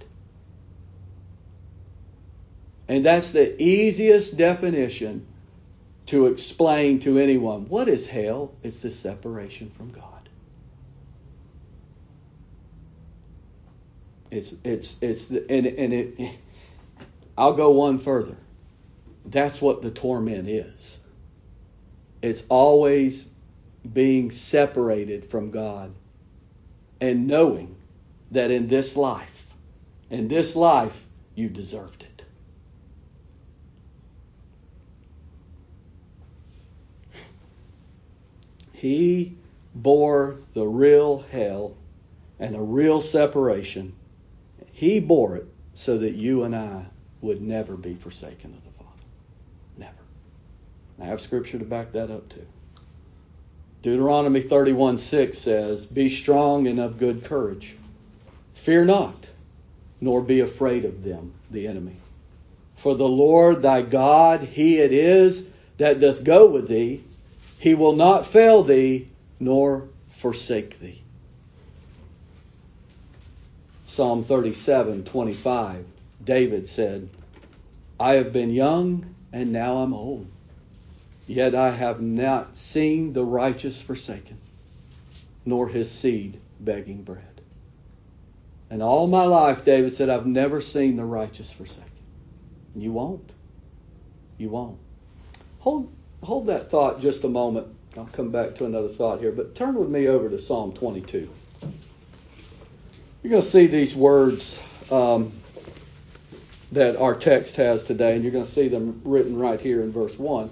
And 2.88 3.04
that's 3.04 3.30
the 3.30 3.60
easiest 3.62 4.36
definition 4.36 5.26
to 6.06 6.26
explain 6.26 7.00
to 7.00 7.18
anyone. 7.18 7.68
What 7.68 7.88
is 7.88 8.06
hell? 8.06 8.52
It's 8.62 8.80
the 8.80 8.90
separation 8.90 9.70
from 9.70 9.90
God. 9.90 10.28
It's 14.30 14.54
it's 14.64 14.96
it's 15.00 15.26
the, 15.26 15.48
and 15.50 15.66
and 15.66 15.92
it. 15.92 16.38
I'll 17.38 17.54
go 17.54 17.70
one 17.70 17.98
further. 17.98 18.36
That's 19.24 19.60
what 19.60 19.80
the 19.80 19.90
torment 19.90 20.48
is. 20.48 20.98
It's 22.20 22.44
always 22.48 23.26
being 23.90 24.30
separated 24.30 25.30
from 25.30 25.50
God 25.50 25.94
and 27.00 27.26
knowing 27.26 27.76
that 28.30 28.50
in 28.50 28.68
this 28.68 28.96
life, 28.96 29.46
in 30.10 30.28
this 30.28 30.56
life, 30.56 31.06
you 31.34 31.48
deserved 31.48 32.02
it. 32.02 32.13
He 38.84 39.32
bore 39.74 40.40
the 40.52 40.66
real 40.66 41.24
hell 41.30 41.74
and 42.38 42.54
a 42.54 42.60
real 42.60 43.00
separation. 43.00 43.94
He 44.72 45.00
bore 45.00 45.36
it 45.36 45.46
so 45.72 45.96
that 45.96 46.12
you 46.12 46.42
and 46.42 46.54
I 46.54 46.84
would 47.22 47.40
never 47.40 47.78
be 47.78 47.94
forsaken 47.94 48.52
of 48.52 48.62
the 48.62 48.78
Father. 48.78 49.06
Never. 49.78 49.94
I 51.00 51.06
have 51.06 51.22
scripture 51.22 51.58
to 51.58 51.64
back 51.64 51.92
that 51.92 52.10
up 52.10 52.28
too. 52.28 52.46
Deuteronomy 53.80 54.42
31 54.42 54.98
6 54.98 55.38
says, 55.38 55.86
Be 55.86 56.10
strong 56.10 56.66
and 56.66 56.78
of 56.78 56.98
good 56.98 57.24
courage. 57.24 57.76
Fear 58.52 58.84
not, 58.84 59.28
nor 60.02 60.20
be 60.20 60.40
afraid 60.40 60.84
of 60.84 61.02
them, 61.02 61.32
the 61.50 61.66
enemy. 61.66 61.96
For 62.76 62.94
the 62.94 63.08
Lord 63.08 63.62
thy 63.62 63.80
God, 63.80 64.42
he 64.42 64.76
it 64.76 64.92
is 64.92 65.46
that 65.78 66.00
doth 66.00 66.22
go 66.22 66.44
with 66.44 66.68
thee. 66.68 67.02
He 67.64 67.74
will 67.74 67.96
not 67.96 68.26
fail 68.26 68.62
thee, 68.62 69.08
nor 69.40 69.88
forsake 70.18 70.78
thee. 70.80 71.00
Psalm 73.86 74.22
37 74.22 75.04
25, 75.04 75.86
David 76.22 76.68
said, 76.68 77.08
I 77.98 78.16
have 78.16 78.34
been 78.34 78.50
young 78.50 79.14
and 79.32 79.50
now 79.50 79.78
I'm 79.78 79.94
old. 79.94 80.26
Yet 81.26 81.54
I 81.54 81.70
have 81.70 82.02
not 82.02 82.54
seen 82.54 83.14
the 83.14 83.24
righteous 83.24 83.80
forsaken, 83.80 84.36
nor 85.46 85.66
his 85.66 85.90
seed 85.90 86.38
begging 86.60 87.02
bread. 87.02 87.40
And 88.68 88.82
all 88.82 89.06
my 89.06 89.24
life, 89.24 89.64
David 89.64 89.94
said, 89.94 90.10
I've 90.10 90.26
never 90.26 90.60
seen 90.60 90.96
the 90.96 91.04
righteous 91.06 91.50
forsaken. 91.50 91.88
And 92.74 92.82
You 92.82 92.92
won't. 92.92 93.32
You 94.36 94.50
won't. 94.50 94.76
Hold, 95.60 95.90
hold 96.24 96.46
that 96.46 96.70
thought 96.70 97.00
just 97.00 97.24
a 97.24 97.28
moment. 97.28 97.66
I'll 97.96 98.06
come 98.06 98.30
back 98.30 98.56
to 98.56 98.64
another 98.64 98.88
thought 98.88 99.20
here, 99.20 99.32
but 99.32 99.54
turn 99.54 99.74
with 99.74 99.88
me 99.88 100.08
over 100.08 100.28
to 100.28 100.40
Psalm 100.40 100.72
22. 100.72 101.30
You're 103.22 103.30
going 103.30 103.42
to 103.42 103.48
see 103.48 103.66
these 103.66 103.94
words 103.94 104.58
um, 104.90 105.32
that 106.72 106.96
our 106.96 107.14
text 107.14 107.56
has 107.56 107.84
today, 107.84 108.14
and 108.14 108.22
you're 108.22 108.32
going 108.32 108.44
to 108.44 108.50
see 108.50 108.68
them 108.68 109.00
written 109.04 109.38
right 109.38 109.60
here 109.60 109.82
in 109.82 109.92
verse 109.92 110.18
1. 110.18 110.50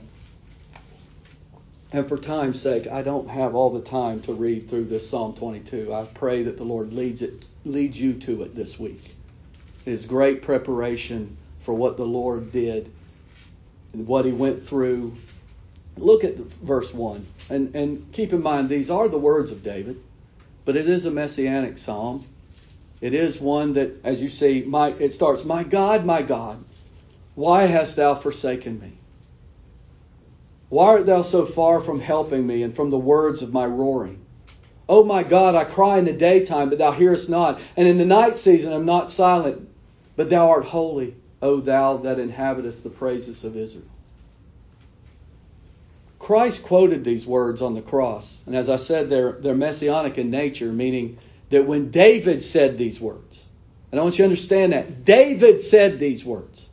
And 1.94 2.08
for 2.08 2.16
time's 2.16 2.61
sake, 2.61 2.87
I 2.87 3.02
don't 3.02 3.28
have 3.28 3.54
all 3.54 3.70
the 3.70 3.82
time 3.82 4.22
to 4.22 4.32
read 4.32 4.70
through 4.70 4.85
this 4.85 5.08
Psalm 5.08 5.35
22. 5.35 5.92
I 5.92 6.06
pray 6.14 6.42
that 6.44 6.56
the 6.56 6.64
Lord 6.64 6.92
leads 6.92 7.20
it 7.20 7.44
leads 7.64 8.00
you 8.00 8.14
to 8.14 8.42
it 8.42 8.54
this 8.56 8.78
week. 8.78 9.14
It 9.85 9.92
is 9.92 10.06
great 10.06 10.42
preparation 10.42 11.37
for 11.61 11.74
what 11.74 11.96
the 11.96 12.04
Lord 12.04 12.50
did 12.50 12.90
and 13.92 14.06
what 14.06 14.24
he 14.24 14.32
went 14.32 14.66
through. 14.66 15.14
Look 15.96 16.24
at 16.24 16.37
verse 16.37 16.92
1. 16.92 17.26
And 17.50 17.74
and 17.74 18.12
keep 18.12 18.33
in 18.33 18.42
mind 18.42 18.68
these 18.68 18.90
are 18.90 19.09
the 19.09 19.18
words 19.18 19.50
of 19.50 19.62
David, 19.62 20.00
but 20.64 20.76
it 20.76 20.88
is 20.88 21.07
a 21.07 21.11
messianic 21.11 21.78
psalm. 21.78 22.24
It 23.00 23.14
is 23.14 23.40
one 23.40 23.74
that 23.74 24.00
as 24.05 24.20
you 24.20 24.28
see, 24.28 24.62
my 24.66 24.90
it 24.90 25.12
starts, 25.12 25.44
"My 25.44 25.64
God, 25.64 26.05
my 26.05 26.22
God, 26.22 26.62
why 27.35 27.66
hast 27.66 27.96
thou 27.96 28.14
forsaken 28.14 28.81
me?" 28.81 28.92
Why 30.70 30.87
art 30.87 31.07
thou 31.07 31.20
so 31.20 31.44
far 31.44 31.81
from 31.81 32.00
helping 32.00 32.46
me 32.46 32.62
and 32.62 32.74
from 32.74 32.88
the 32.88 32.98
words 32.98 33.42
of 33.42 33.52
my 33.52 33.66
roaring? 33.66 34.20
O 34.88 35.05
my 35.05 35.22
God, 35.22 35.55
I 35.55 35.64
cry 35.64 35.98
in 35.98 36.07
the 36.07 36.14
daytime, 36.14 36.70
but 36.70 36.78
thou 36.78 36.92
hearest 36.92 37.28
not, 37.28 37.61
and 37.76 37.87
in 37.87 37.98
the 37.98 38.07
night 38.07 38.38
season 38.38 38.72
I 38.72 38.76
am 38.76 38.87
not 38.87 39.11
silent, 39.11 39.68
but 40.16 40.31
thou 40.31 40.48
art 40.48 40.64
holy, 40.64 41.14
O 41.42 41.61
thou 41.61 41.98
that 41.98 42.18
inhabitest 42.18 42.83
the 42.83 42.90
praises 42.90 43.44
of 43.44 43.57
Israel. 43.57 43.85
Christ 46.22 46.62
quoted 46.62 47.04
these 47.04 47.26
words 47.26 47.61
on 47.61 47.74
the 47.74 47.82
cross, 47.82 48.38
and 48.46 48.54
as 48.54 48.68
I 48.68 48.76
said, 48.76 49.11
they're, 49.11 49.32
they're 49.32 49.56
messianic 49.56 50.18
in 50.18 50.30
nature, 50.30 50.72
meaning 50.72 51.18
that 51.50 51.66
when 51.66 51.90
David 51.90 52.44
said 52.44 52.78
these 52.78 53.00
words, 53.00 53.42
and 53.90 53.98
I 53.98 54.04
want 54.04 54.14
you 54.14 54.22
to 54.22 54.30
understand 54.30 54.72
that, 54.72 55.04
David 55.04 55.61
said 55.61 55.98
these 55.98 56.24
words. 56.24 56.68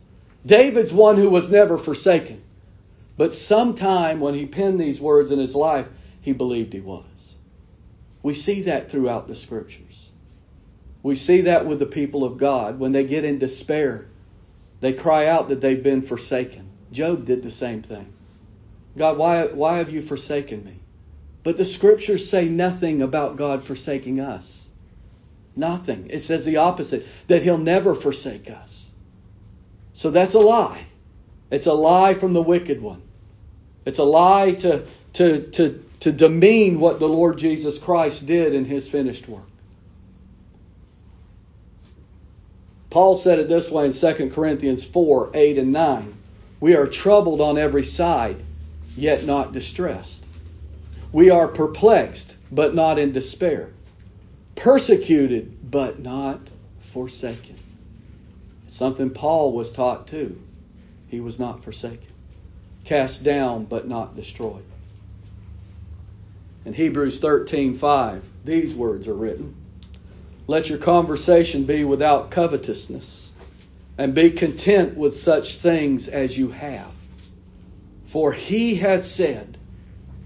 David's 0.45 0.93
one 0.93 1.17
who 1.17 1.31
was 1.31 1.49
never 1.49 1.79
forsaken. 1.79 2.43
But 3.17 3.33
sometime 3.33 4.19
when 4.19 4.35
he 4.35 4.45
penned 4.45 4.79
these 4.79 5.01
words 5.01 5.31
in 5.31 5.39
his 5.39 5.55
life, 5.55 5.87
he 6.21 6.31
believed 6.31 6.71
he 6.71 6.79
was. 6.79 7.35
We 8.21 8.35
see 8.35 8.61
that 8.63 8.91
throughout 8.91 9.27
the 9.27 9.35
scriptures. 9.35 10.09
We 11.01 11.15
see 11.15 11.41
that 11.41 11.65
with 11.65 11.79
the 11.79 11.87
people 11.87 12.23
of 12.23 12.37
God. 12.37 12.79
When 12.79 12.91
they 12.91 13.03
get 13.03 13.25
in 13.25 13.39
despair, 13.39 14.05
they 14.79 14.93
cry 14.93 15.25
out 15.25 15.49
that 15.49 15.59
they've 15.59 15.81
been 15.81 16.03
forsaken. 16.03 16.69
Job 16.91 17.25
did 17.25 17.41
the 17.41 17.51
same 17.51 17.81
thing. 17.81 18.13
God, 18.97 19.17
why, 19.17 19.45
why 19.45 19.77
have 19.77 19.89
you 19.89 20.01
forsaken 20.01 20.63
me? 20.63 20.79
But 21.43 21.57
the 21.57 21.65
scriptures 21.65 22.29
say 22.29 22.47
nothing 22.47 23.01
about 23.01 23.37
God 23.37 23.63
forsaking 23.63 24.19
us. 24.19 24.67
Nothing. 25.55 26.07
It 26.09 26.19
says 26.19 26.45
the 26.45 26.57
opposite, 26.57 27.05
that 27.27 27.43
he'll 27.43 27.57
never 27.57 27.95
forsake 27.95 28.49
us. 28.49 28.89
So 29.93 30.09
that's 30.09 30.33
a 30.33 30.39
lie. 30.39 30.85
It's 31.51 31.65
a 31.65 31.73
lie 31.73 32.13
from 32.13 32.33
the 32.33 32.41
wicked 32.41 32.81
one. 32.81 33.01
It's 33.85 33.97
a 33.97 34.03
lie 34.03 34.51
to, 34.53 34.85
to, 35.13 35.41
to, 35.51 35.83
to 36.01 36.11
demean 36.11 36.79
what 36.79 36.99
the 36.99 37.09
Lord 37.09 37.37
Jesus 37.37 37.77
Christ 37.77 38.25
did 38.25 38.53
in 38.53 38.65
his 38.65 38.87
finished 38.87 39.27
work. 39.27 39.43
Paul 42.89 43.17
said 43.17 43.39
it 43.39 43.49
this 43.49 43.69
way 43.69 43.85
in 43.85 43.93
2 43.93 44.31
Corinthians 44.33 44.83
4 44.83 45.31
8 45.33 45.57
and 45.57 45.71
9. 45.71 46.13
We 46.59 46.75
are 46.75 46.87
troubled 46.87 47.39
on 47.39 47.57
every 47.57 47.83
side, 47.83 48.43
yet 48.99 49.25
not 49.25 49.53
distressed. 49.53 50.23
We 51.11 51.29
are 51.29 51.47
perplexed, 51.47 52.35
but 52.51 52.75
not 52.75 52.99
in 52.99 53.13
despair. 53.13 53.69
Persecuted, 54.55 55.71
but 55.71 55.99
not 55.99 56.41
forsaken. 56.91 57.55
something 58.67 59.09
Paul 59.09 59.53
was 59.53 59.71
taught 59.71 60.07
too. 60.07 60.39
He 61.07 61.19
was 61.19 61.39
not 61.39 61.63
forsaken. 61.63 61.99
Cast 62.85 63.23
down, 63.23 63.65
but 63.65 63.87
not 63.87 64.15
destroyed. 64.15 64.63
In 66.65 66.73
Hebrews 66.73 67.19
13:5, 67.19 68.21
these 68.45 68.75
words 68.75 69.07
are 69.07 69.15
written. 69.15 69.55
Let 70.47 70.69
your 70.69 70.77
conversation 70.77 71.63
be 71.63 71.83
without 71.83 72.31
covetousness, 72.31 73.29
and 73.97 74.13
be 74.13 74.31
content 74.31 74.97
with 74.97 75.19
such 75.19 75.57
things 75.57 76.07
as 76.07 76.37
you 76.37 76.49
have. 76.49 76.91
For 78.09 78.33
he 78.33 78.75
has 78.75 79.09
said, 79.09 79.57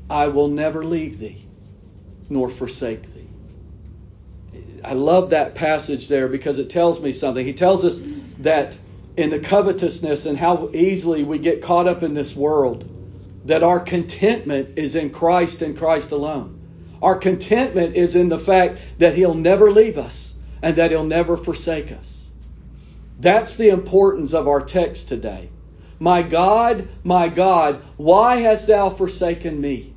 I 0.10 0.28
will 0.28 0.48
never 0.48 0.86
leave 0.86 1.20
thee, 1.20 1.46
nor 2.30 2.50
forsake 2.50 3.14
thee. 3.14 3.28
I 4.84 4.94
love 4.94 5.32
that 5.32 5.56
passage 5.56 6.08
there 6.08 6.28
because 6.28 6.60
it 6.60 6.70
tells 6.70 7.02
me 7.02 7.12
something. 7.12 7.46
He 7.46 7.54
tells 7.54 7.84
us 7.84 8.02
that 8.40 8.74
in 9.18 9.30
the 9.30 9.40
covetousness 9.40 10.26
and 10.26 10.38
how 10.38 10.70
easily 10.74 11.24
we 11.24 11.38
get 11.38 11.62
caught 11.62 11.88
up 11.88 12.04
in 12.04 12.14
this 12.14 12.36
world, 12.36 12.90
that 13.46 13.64
our 13.64 13.80
contentment 13.80 14.78
is 14.78 14.96
in 14.96 15.10
Christ 15.10 15.62
and 15.62 15.78
Christ 15.78 16.12
alone. 16.12 16.60
Our 17.02 17.18
contentment 17.18 17.96
is 17.96 18.16
in 18.16 18.30
the 18.30 18.40
fact 18.40 18.80
that 19.00 19.16
He'll 19.16 19.34
never 19.34 19.72
leave 19.72 19.98
us 19.98 20.34
and 20.62 20.78
that 20.78 20.92
He'll 20.92 21.04
never 21.04 21.36
forsake 21.36 21.92
us. 21.92 22.28
That's 23.20 23.58
the 23.58 23.70
importance 23.70 24.34
of 24.34 24.48
our 24.48 24.62
text 24.62 25.10
today. 25.10 25.50
My 26.04 26.22
God, 26.22 26.90
my 27.06 27.30
God, 27.30 27.82
why 27.96 28.42
hast 28.42 28.68
thou 28.68 28.90
forsaken 28.90 29.62
me? 29.62 29.94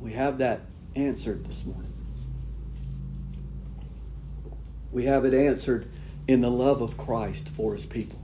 We 0.00 0.12
have 0.12 0.38
that 0.38 0.62
answered 0.96 1.44
this 1.44 1.66
morning. 1.66 1.92
We 4.90 5.04
have 5.04 5.26
it 5.26 5.34
answered 5.34 5.86
in 6.28 6.40
the 6.40 6.50
love 6.50 6.80
of 6.80 6.96
Christ 6.96 7.50
for 7.50 7.74
his 7.74 7.84
people. 7.84 8.18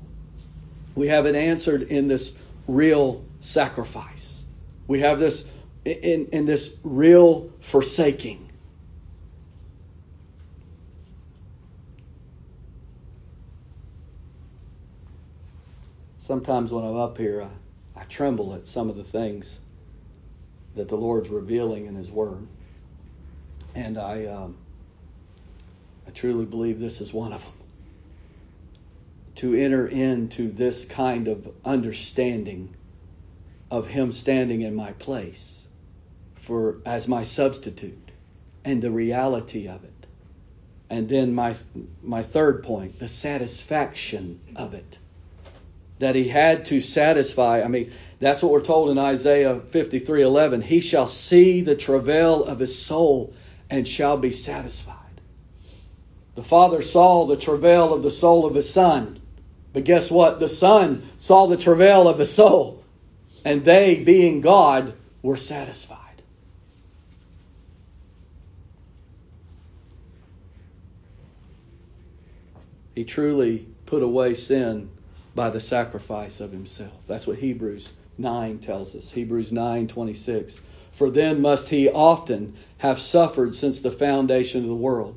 We 0.95 1.09
have 1.09 1.27
it 1.27 1.35
answered 1.35 1.83
in 1.83 2.09
this 2.09 2.33
real 2.67 3.23
sacrifice. 3.43 4.43
We 4.87 5.01
have 5.01 5.19
this 5.19 5.45
in, 5.85 6.27
in 6.33 6.47
this 6.47 6.71
real 6.83 7.51
forsaking. 7.61 8.50
Sometimes 16.31 16.71
when 16.71 16.85
I'm 16.85 16.97
up 16.97 17.19
here, 17.19 17.43
I, 17.43 18.03
I 18.03 18.05
tremble 18.05 18.55
at 18.55 18.69
some 18.69 18.89
of 18.89 18.97
the 18.97 19.03
things 19.03 19.59
that 20.77 20.89
the 20.89 20.95
Lord's 20.95 21.29
revealing 21.29 21.87
in 21.87 21.97
His 21.97 22.09
Word. 22.09 22.47
And 23.75 23.99
I, 23.99 24.27
um, 24.27 24.57
I 26.07 26.13
truly 26.13 26.45
believe 26.45 26.79
this 26.79 27.01
is 27.01 27.13
one 27.13 27.33
of 27.33 27.43
them 27.43 27.53
to 29.35 29.57
enter 29.57 29.89
into 29.89 30.53
this 30.53 30.85
kind 30.85 31.27
of 31.27 31.53
understanding 31.65 32.77
of 33.69 33.89
him 33.89 34.13
standing 34.13 34.61
in 34.61 34.77
my 34.77 34.93
place 34.93 35.67
for 36.37 36.77
as 36.87 37.09
my 37.09 37.25
substitute 37.25 38.13
and 38.65 38.81
the 38.81 38.93
reality 38.93 39.67
of 39.67 39.83
it. 39.83 40.07
And 40.91 41.09
then 41.09 41.35
my 41.35 41.57
my 42.05 42.23
third 42.23 42.63
point, 42.63 43.01
the 43.01 43.09
satisfaction 43.09 44.39
of 44.55 44.75
it. 44.75 44.97
That 46.01 46.15
he 46.15 46.27
had 46.29 46.65
to 46.67 46.81
satisfy. 46.81 47.63
I 47.63 47.69
mean, 47.69 47.93
that's 48.21 48.43
what 48.43 48.51
we're 48.53 48.63
told 48.63 48.89
in 48.89 48.97
Isaiah 48.97 49.61
53:11. 49.61 50.63
He 50.63 50.81
shall 50.81 51.07
see 51.07 51.61
the 51.61 51.77
travail 51.77 52.45
of 52.45 52.59
his 52.59 52.77
soul 52.77 53.35
and 53.69 53.87
shall 53.87 54.17
be 54.17 54.33
satisfied. 54.33 54.97
The 56.37 56.43
Father 56.43 56.81
saw 56.81 57.27
the 57.27 57.37
travail 57.37 57.93
of 57.93 58.03
the 58.03 58.11
soul 58.11 58.47
of 58.47 58.55
his 58.55 58.71
Son. 58.71 59.21
But 59.75 59.85
guess 59.85 60.11
what? 60.11 60.41
The 60.41 60.49
Son 60.49 61.03
saw 61.19 61.47
the 61.47 61.59
travail 61.59 62.09
of 62.09 62.17
the 62.17 62.27
soul, 62.27 62.83
and 63.45 63.63
they, 63.63 63.97
being 63.97 64.41
God, 64.41 64.95
were 65.23 65.37
satisfied. 65.37 65.99
He 72.95 73.05
truly 73.05 73.67
put 73.85 74.03
away 74.03 74.35
sin 74.35 74.89
by 75.35 75.51
the 75.51 75.61
sacrifice 75.61 76.41
of 76.41 76.53
himself. 76.53 76.93
That's 77.07 77.27
what 77.27 77.39
Hebrews 77.39 77.89
9 78.19 78.59
tells 78.59 78.95
us. 78.95 79.11
Hebrews 79.11 79.51
9:26. 79.51 80.61
For 80.93 81.11
then 81.11 81.41
must 81.41 81.69
he 81.69 81.89
often 81.89 82.55
have 82.79 82.99
suffered 82.99 83.55
since 83.55 83.81
the 83.81 83.91
foundation 83.91 84.63
of 84.63 84.69
the 84.69 84.75
world. 84.75 85.17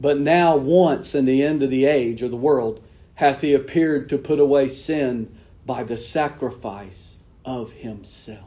But 0.00 0.20
now 0.20 0.56
once 0.56 1.14
in 1.14 1.24
the 1.24 1.42
end 1.42 1.62
of 1.62 1.70
the 1.70 1.86
age 1.86 2.22
or 2.22 2.28
the 2.28 2.36
world 2.36 2.80
hath 3.14 3.40
he 3.40 3.54
appeared 3.54 4.08
to 4.10 4.18
put 4.18 4.38
away 4.38 4.68
sin 4.68 5.28
by 5.66 5.82
the 5.82 5.98
sacrifice 5.98 7.16
of 7.44 7.72
himself. 7.72 8.44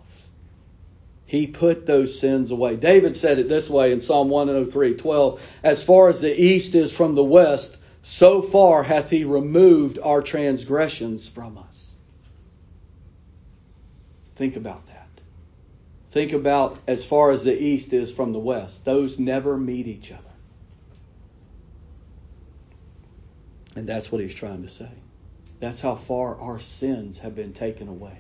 He 1.26 1.48
put 1.48 1.86
those 1.86 2.20
sins 2.20 2.52
away. 2.52 2.76
David 2.78 3.16
said 3.16 3.38
it 3.38 3.48
this 3.48 3.70
way 3.70 3.92
in 3.92 4.02
Psalm 4.02 4.30
103 4.30 4.96
12 4.96 5.42
As 5.64 5.84
far 5.84 6.10
as 6.10 6.22
the 6.22 6.42
east 6.42 6.74
is 6.74 6.92
from 6.92 7.16
the 7.16 7.24
west, 7.24 7.78
so 8.04 8.42
far 8.42 8.84
hath 8.84 9.10
he 9.10 9.24
removed 9.24 10.00
our 10.00 10.22
transgressions 10.22 11.28
from 11.28 11.58
us. 11.58 11.94
Think 14.36 14.56
about 14.56 14.88
that. 14.88 15.08
Think 16.12 16.34
about 16.34 16.80
as 16.88 17.06
far 17.06 17.32
as 17.32 17.44
the 17.44 17.58
east 17.58 17.94
is 17.94 18.12
from 18.12 18.34
the 18.34 18.40
west. 18.40 18.84
Those 18.84 19.20
never 19.20 19.58
meet 19.58 19.88
each 19.88 20.12
other. 20.12 20.24
And 23.76 23.88
that's 23.88 24.12
what 24.12 24.20
he's 24.20 24.34
trying 24.34 24.64
to 24.64 24.70
say. 24.70 24.90
That's 25.60 25.80
how 25.80 25.96
far 25.96 26.36
our 26.38 26.60
sins 26.60 27.20
have 27.20 27.36
been 27.36 27.54
taken 27.54 27.88
away 27.88 28.18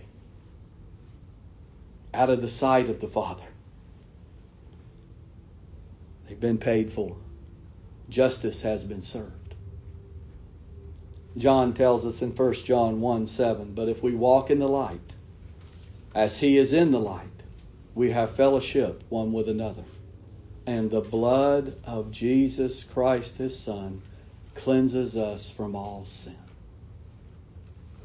out 2.13 2.29
of 2.29 2.41
the 2.41 2.49
sight 2.49 2.89
of 2.89 3.01
the 3.01 3.07
Father. 3.07 3.43
They've 6.27 6.39
been 6.39 6.59
paid 6.59 6.93
for. 6.93 7.17
Justice 8.09 8.61
has 8.61 8.83
been 8.83 9.01
served. 9.01 9.40
John 11.37 11.73
tells 11.73 12.05
us 12.05 12.21
in 12.21 12.35
1 12.35 12.53
John 12.53 12.99
1 12.99 13.27
7, 13.27 13.73
but 13.73 13.87
if 13.87 14.03
we 14.03 14.13
walk 14.13 14.49
in 14.49 14.59
the 14.59 14.67
light, 14.67 14.99
as 16.13 16.37
he 16.37 16.57
is 16.57 16.73
in 16.73 16.91
the 16.91 16.99
light, 16.99 17.27
we 17.95 18.11
have 18.11 18.35
fellowship 18.35 19.03
one 19.09 19.31
with 19.31 19.47
another. 19.47 19.83
And 20.65 20.91
the 20.91 21.01
blood 21.01 21.77
of 21.83 22.11
Jesus 22.11 22.83
Christ, 22.83 23.37
his 23.37 23.57
Son, 23.57 24.01
cleanses 24.55 25.17
us 25.17 25.49
from 25.49 25.75
all 25.75 26.05
sin. 26.05 26.35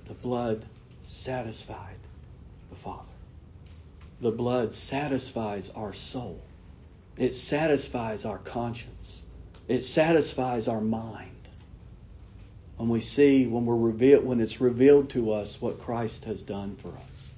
The 0.06 0.14
blood 0.14 0.64
satisfied 1.02 1.98
the 2.70 2.76
Father. 2.76 3.02
The 4.20 4.30
blood 4.30 4.72
satisfies 4.72 5.70
our 5.70 5.92
soul. 5.92 6.40
It 7.16 7.34
satisfies 7.34 8.24
our 8.24 8.38
conscience. 8.38 9.22
It 9.68 9.84
satisfies 9.84 10.68
our 10.68 10.80
mind. 10.80 11.35
When 12.76 12.88
we 12.88 13.00
see, 13.00 13.46
when 13.46 13.64
we're 13.64 13.76
revealed, 13.76 14.24
when 14.24 14.40
it's 14.40 14.60
revealed 14.60 15.10
to 15.10 15.32
us 15.32 15.60
what 15.60 15.80
Christ 15.80 16.24
has 16.24 16.42
done 16.42 16.76
for 16.76 16.88
us. 16.88 17.28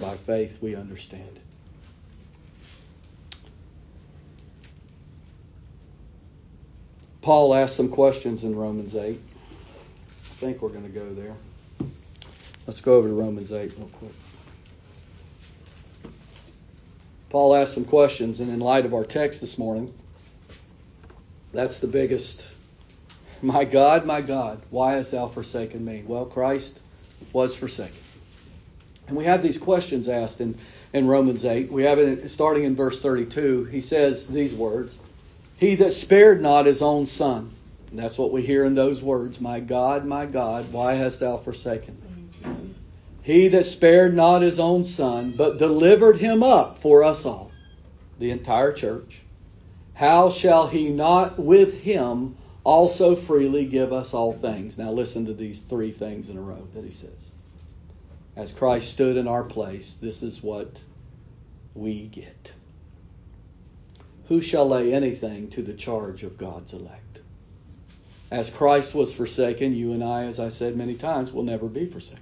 By 0.00 0.16
faith, 0.16 0.58
we 0.60 0.74
understand 0.74 1.36
it. 1.36 1.42
Paul 7.22 7.54
asked 7.54 7.76
some 7.76 7.88
questions 7.88 8.44
in 8.44 8.54
Romans 8.54 8.94
8. 8.94 9.18
I 9.18 10.34
think 10.38 10.62
we're 10.62 10.68
going 10.68 10.84
to 10.84 10.88
go 10.88 11.12
there. 11.14 11.34
Let's 12.66 12.80
go 12.80 12.94
over 12.94 13.08
to 13.08 13.14
Romans 13.14 13.50
8 13.50 13.72
real 13.78 13.88
quick. 13.98 14.12
Paul 17.36 17.54
asked 17.54 17.74
some 17.74 17.84
questions, 17.84 18.40
and 18.40 18.48
in 18.48 18.60
light 18.60 18.86
of 18.86 18.94
our 18.94 19.04
text 19.04 19.42
this 19.42 19.58
morning, 19.58 19.92
that's 21.52 21.80
the 21.80 21.86
biggest. 21.86 22.42
My 23.42 23.62
God, 23.66 24.06
my 24.06 24.22
God, 24.22 24.62
why 24.70 24.92
hast 24.92 25.10
thou 25.10 25.28
forsaken 25.28 25.84
me? 25.84 26.02
Well, 26.06 26.24
Christ 26.24 26.80
was 27.34 27.54
forsaken. 27.54 27.98
And 29.06 29.18
we 29.18 29.26
have 29.26 29.42
these 29.42 29.58
questions 29.58 30.08
asked 30.08 30.40
in, 30.40 30.58
in 30.94 31.06
Romans 31.06 31.44
8. 31.44 31.70
We 31.70 31.82
have 31.82 31.98
it 31.98 32.30
starting 32.30 32.64
in 32.64 32.74
verse 32.74 33.02
32. 33.02 33.64
He 33.64 33.82
says 33.82 34.26
these 34.26 34.54
words 34.54 34.96
He 35.58 35.74
that 35.74 35.92
spared 35.92 36.40
not 36.40 36.64
his 36.64 36.80
own 36.80 37.04
son. 37.04 37.52
And 37.90 37.98
that's 37.98 38.16
what 38.16 38.32
we 38.32 38.40
hear 38.40 38.64
in 38.64 38.74
those 38.74 39.02
words 39.02 39.42
My 39.42 39.60
God, 39.60 40.06
my 40.06 40.24
God, 40.24 40.72
why 40.72 40.94
hast 40.94 41.20
thou 41.20 41.36
forsaken 41.36 41.98
me? 42.02 42.05
He 43.26 43.48
that 43.48 43.66
spared 43.66 44.14
not 44.14 44.42
his 44.42 44.60
own 44.60 44.84
son, 44.84 45.32
but 45.36 45.58
delivered 45.58 46.18
him 46.18 46.44
up 46.44 46.78
for 46.78 47.02
us 47.02 47.26
all, 47.26 47.50
the 48.20 48.30
entire 48.30 48.72
church, 48.72 49.22
how 49.94 50.30
shall 50.30 50.68
he 50.68 50.90
not 50.90 51.36
with 51.36 51.74
him 51.80 52.36
also 52.62 53.16
freely 53.16 53.64
give 53.64 53.92
us 53.92 54.14
all 54.14 54.32
things? 54.32 54.78
Now 54.78 54.92
listen 54.92 55.26
to 55.26 55.34
these 55.34 55.58
three 55.58 55.90
things 55.90 56.28
in 56.28 56.38
a 56.38 56.40
row 56.40 56.68
that 56.72 56.84
he 56.84 56.92
says. 56.92 57.32
As 58.36 58.52
Christ 58.52 58.92
stood 58.92 59.16
in 59.16 59.26
our 59.26 59.42
place, 59.42 59.96
this 60.00 60.22
is 60.22 60.40
what 60.40 60.78
we 61.74 62.06
get. 62.06 62.52
Who 64.28 64.40
shall 64.40 64.68
lay 64.68 64.94
anything 64.94 65.50
to 65.50 65.62
the 65.62 65.74
charge 65.74 66.22
of 66.22 66.38
God's 66.38 66.74
elect? 66.74 67.18
As 68.30 68.50
Christ 68.50 68.94
was 68.94 69.12
forsaken, 69.12 69.74
you 69.74 69.94
and 69.94 70.04
I, 70.04 70.26
as 70.26 70.38
I 70.38 70.48
said 70.48 70.76
many 70.76 70.94
times, 70.94 71.32
will 71.32 71.42
never 71.42 71.66
be 71.66 71.86
forsaken. 71.86 72.20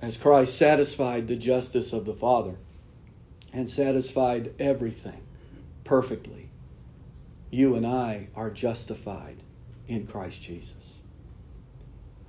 As 0.00 0.16
Christ 0.16 0.56
satisfied 0.56 1.26
the 1.26 1.36
justice 1.36 1.92
of 1.92 2.04
the 2.04 2.14
Father 2.14 2.54
and 3.52 3.68
satisfied 3.68 4.54
everything 4.58 5.20
perfectly, 5.84 6.48
you 7.50 7.74
and 7.74 7.86
I 7.86 8.28
are 8.36 8.50
justified 8.50 9.36
in 9.88 10.06
Christ 10.06 10.42
Jesus. 10.42 11.00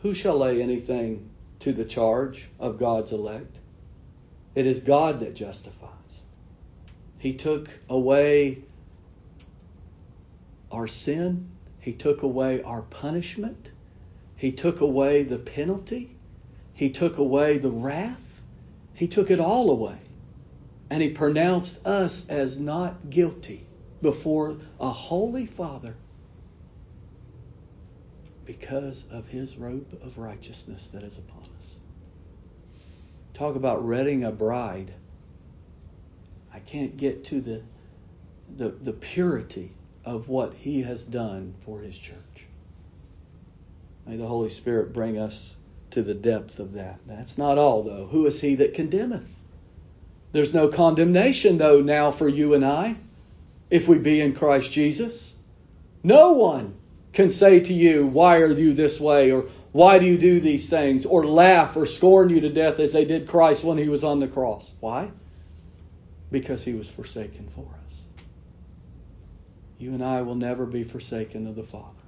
Who 0.01 0.13
shall 0.13 0.38
lay 0.38 0.62
anything 0.62 1.29
to 1.60 1.73
the 1.73 1.86
charge 1.86 2.47
of 2.60 2.79
God's 2.79 3.12
elect? 3.12 3.58
It 4.55 4.65
is 4.65 4.79
God 4.79 5.19
that 5.19 5.36
justifies. 5.36 5.89
He 7.19 7.34
took 7.34 7.69
away 7.89 8.60
our 10.71 10.88
sin, 10.88 11.49
He 11.79 11.93
took 11.93 12.23
away 12.23 12.63
our 12.63 12.82
punishment, 12.84 13.69
He 14.38 14.53
took 14.53 14.79
away 14.79 15.23
the 15.23 15.38
penalty, 15.38 16.15
He 16.79 16.89
took 16.89 17.17
away 17.17 17.57
the 17.57 17.69
wrath, 17.69 18.41
He 18.93 19.05
took 19.05 19.29
it 19.29 19.41
all 19.41 19.69
away. 19.69 19.97
And 20.89 21.03
He 21.03 21.09
pronounced 21.09 21.85
us 21.85 22.25
as 22.29 22.57
not 22.57 23.09
guilty 23.09 23.65
before 24.01 24.55
a 24.79 24.89
holy 24.89 25.45
Father 25.45 25.93
because 28.45 29.03
of 29.11 29.27
His 29.27 29.57
robe 29.57 29.99
of 30.01 30.17
righteousness 30.17 30.87
that 30.93 31.03
is 31.03 31.17
upon 31.17 31.43
us. 31.59 31.73
Talk 33.33 33.57
about 33.57 33.85
redding 33.85 34.23
a 34.23 34.31
bride. 34.31 34.93
I 36.53 36.59
can't 36.59 36.95
get 36.95 37.25
to 37.25 37.41
the, 37.41 37.61
the, 38.55 38.69
the 38.69 38.93
purity 38.93 39.73
of 40.05 40.29
what 40.29 40.53
He 40.53 40.83
has 40.83 41.03
done 41.03 41.55
for 41.65 41.81
His 41.81 41.97
church. 41.97 42.45
May 44.07 44.15
the 44.15 44.27
Holy 44.27 44.49
Spirit 44.49 44.93
bring 44.93 45.17
us 45.17 45.55
to 45.91 46.02
the 46.04 46.13
depth 46.13 46.60
of 46.60 46.73
that. 46.73 46.99
That's 47.08 47.38
not 47.38 47.58
all, 47.58 47.84
though. 47.84 48.08
Who 48.08 48.25
is 48.25 48.39
He 48.39 48.56
that 48.56 48.73
condemneth? 48.73 49.28
There's 50.32 50.54
no 50.54 50.67
condemnation, 50.67 51.58
though, 51.58 51.82
now 51.82 52.12
for 52.12 52.28
you 52.28 52.54
and 52.54 52.63
I, 52.63 52.95
if 53.69 53.88
we 53.88 53.97
be 53.97 54.21
in 54.21 54.34
Christ 54.36 54.71
Jesus. 54.71 55.34
No 56.04 56.34
one 56.34 56.75
can 57.13 57.30
say 57.30 57.60
to 57.60 57.73
you, 57.73 58.06
Why 58.06 58.38
are 58.38 58.52
you 58.52 58.73
this 58.73 58.99
way? 58.99 59.32
or 59.32 59.45
Why 59.71 59.99
do 59.99 60.06
you 60.06 60.17
do 60.17 60.39
these 60.39 60.69
things? 60.69 61.06
or 61.06 61.25
laugh 61.25 61.75
or 61.75 61.86
scorn 61.86 62.30
you 62.30 62.41
to 62.41 62.49
death 62.49 62.80
as 62.80 62.93
they 62.93 63.06
did 63.06 63.28
Christ 63.28 63.63
when 63.63 63.78
he 63.78 63.89
was 63.89 64.04
on 64.04 64.19
the 64.19 64.28
cross. 64.28 64.71
Why? 64.80 65.10
Because 66.32 66.63
he 66.63 66.73
was 66.73 66.88
forsaken 66.89 67.49
for 67.56 67.67
us. 67.86 68.02
You 69.80 69.93
and 69.93 70.04
I 70.04 70.21
will 70.21 70.36
never 70.36 70.65
be 70.65 70.84
forsaken 70.84 71.47
of 71.47 71.56
the 71.56 71.63
Father. 71.63 71.98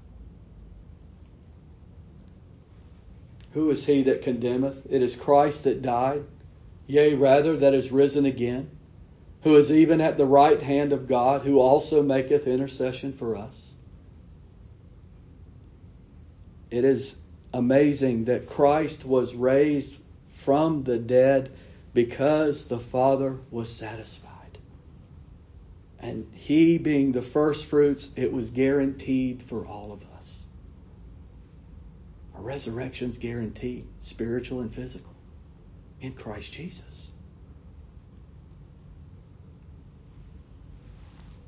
Who 3.53 3.69
is 3.69 3.85
he 3.85 4.03
that 4.03 4.21
condemneth? 4.21 4.85
It 4.89 5.01
is 5.01 5.15
Christ 5.15 5.65
that 5.65 5.81
died, 5.81 6.23
yea, 6.87 7.13
rather, 7.13 7.57
that 7.57 7.73
is 7.73 7.91
risen 7.91 8.25
again, 8.25 8.69
who 9.43 9.55
is 9.57 9.71
even 9.71 9.99
at 9.99 10.17
the 10.17 10.25
right 10.25 10.61
hand 10.61 10.93
of 10.93 11.07
God, 11.07 11.41
who 11.41 11.59
also 11.59 12.01
maketh 12.01 12.47
intercession 12.47 13.13
for 13.13 13.35
us. 13.35 13.71
It 16.69 16.85
is 16.85 17.15
amazing 17.53 18.25
that 18.25 18.49
Christ 18.49 19.03
was 19.05 19.35
raised 19.35 19.97
from 20.33 20.83
the 20.83 20.97
dead 20.97 21.51
because 21.93 22.65
the 22.65 22.79
Father 22.79 23.37
was 23.51 23.69
satisfied. 23.69 24.57
And 25.99 26.25
He 26.33 26.77
being 26.77 27.11
the 27.11 27.21
first 27.21 27.65
fruits, 27.65 28.09
it 28.15 28.31
was 28.31 28.49
guaranteed 28.49 29.43
for 29.43 29.65
all 29.65 29.91
of 29.91 30.01
us. 30.01 30.10
Resurrection's 32.41 33.17
guaranteed, 33.17 33.87
spiritual 34.01 34.61
and 34.61 34.73
physical, 34.73 35.13
in 36.01 36.13
Christ 36.13 36.51
Jesus. 36.51 37.11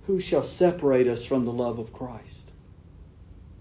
Who 0.08 0.20
shall 0.20 0.44
separate 0.44 1.08
us 1.08 1.26
from 1.26 1.46
the 1.46 1.52
love 1.52 1.80
of 1.80 1.94
Christ? 1.94 2.50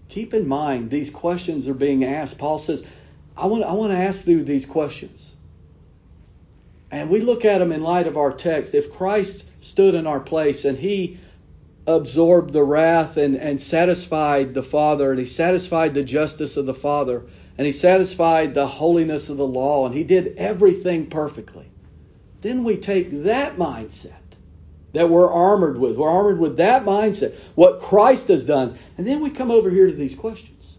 Keep 0.09 0.33
in 0.33 0.47
mind, 0.47 0.89
these 0.89 1.09
questions 1.09 1.67
are 1.67 1.73
being 1.73 2.03
asked. 2.03 2.37
Paul 2.37 2.59
says, 2.59 2.85
I 3.35 3.47
want, 3.47 3.63
I 3.63 3.73
want 3.73 3.91
to 3.93 3.97
ask 3.97 4.27
you 4.27 4.43
these 4.43 4.65
questions. 4.65 5.33
And 6.91 7.09
we 7.09 7.21
look 7.21 7.45
at 7.45 7.57
them 7.57 7.71
in 7.71 7.81
light 7.81 8.05
of 8.05 8.17
our 8.17 8.31
text. 8.31 8.75
If 8.75 8.93
Christ 8.93 9.45
stood 9.61 9.95
in 9.95 10.05
our 10.05 10.19
place 10.19 10.65
and 10.65 10.77
he 10.77 11.19
absorbed 11.85 12.53
the 12.53 12.63
wrath 12.63 13.17
and, 13.17 13.35
and 13.35 13.61
satisfied 13.61 14.53
the 14.53 14.63
Father, 14.63 15.11
and 15.11 15.19
he 15.19 15.25
satisfied 15.25 15.93
the 15.93 16.03
justice 16.03 16.57
of 16.57 16.65
the 16.65 16.73
Father, 16.73 17.23
and 17.57 17.65
he 17.65 17.71
satisfied 17.71 18.53
the 18.53 18.67
holiness 18.67 19.29
of 19.29 19.37
the 19.37 19.45
law, 19.45 19.85
and 19.85 19.93
he 19.93 20.03
did 20.03 20.35
everything 20.37 21.07
perfectly, 21.07 21.69
then 22.41 22.63
we 22.63 22.77
take 22.77 23.23
that 23.23 23.57
mindset 23.57 24.11
that 24.93 25.09
we're 25.09 25.31
armored 25.31 25.77
with. 25.77 25.97
We're 25.97 26.09
armored 26.09 26.39
with 26.39 26.57
that 26.57 26.85
mindset, 26.85 27.35
what 27.55 27.81
Christ 27.81 28.27
has 28.27 28.45
done. 28.45 28.77
And 28.97 29.07
then 29.07 29.21
we 29.21 29.31
come 29.31 29.51
over 29.51 29.69
here 29.69 29.87
to 29.87 29.93
these 29.93 30.15
questions. 30.15 30.77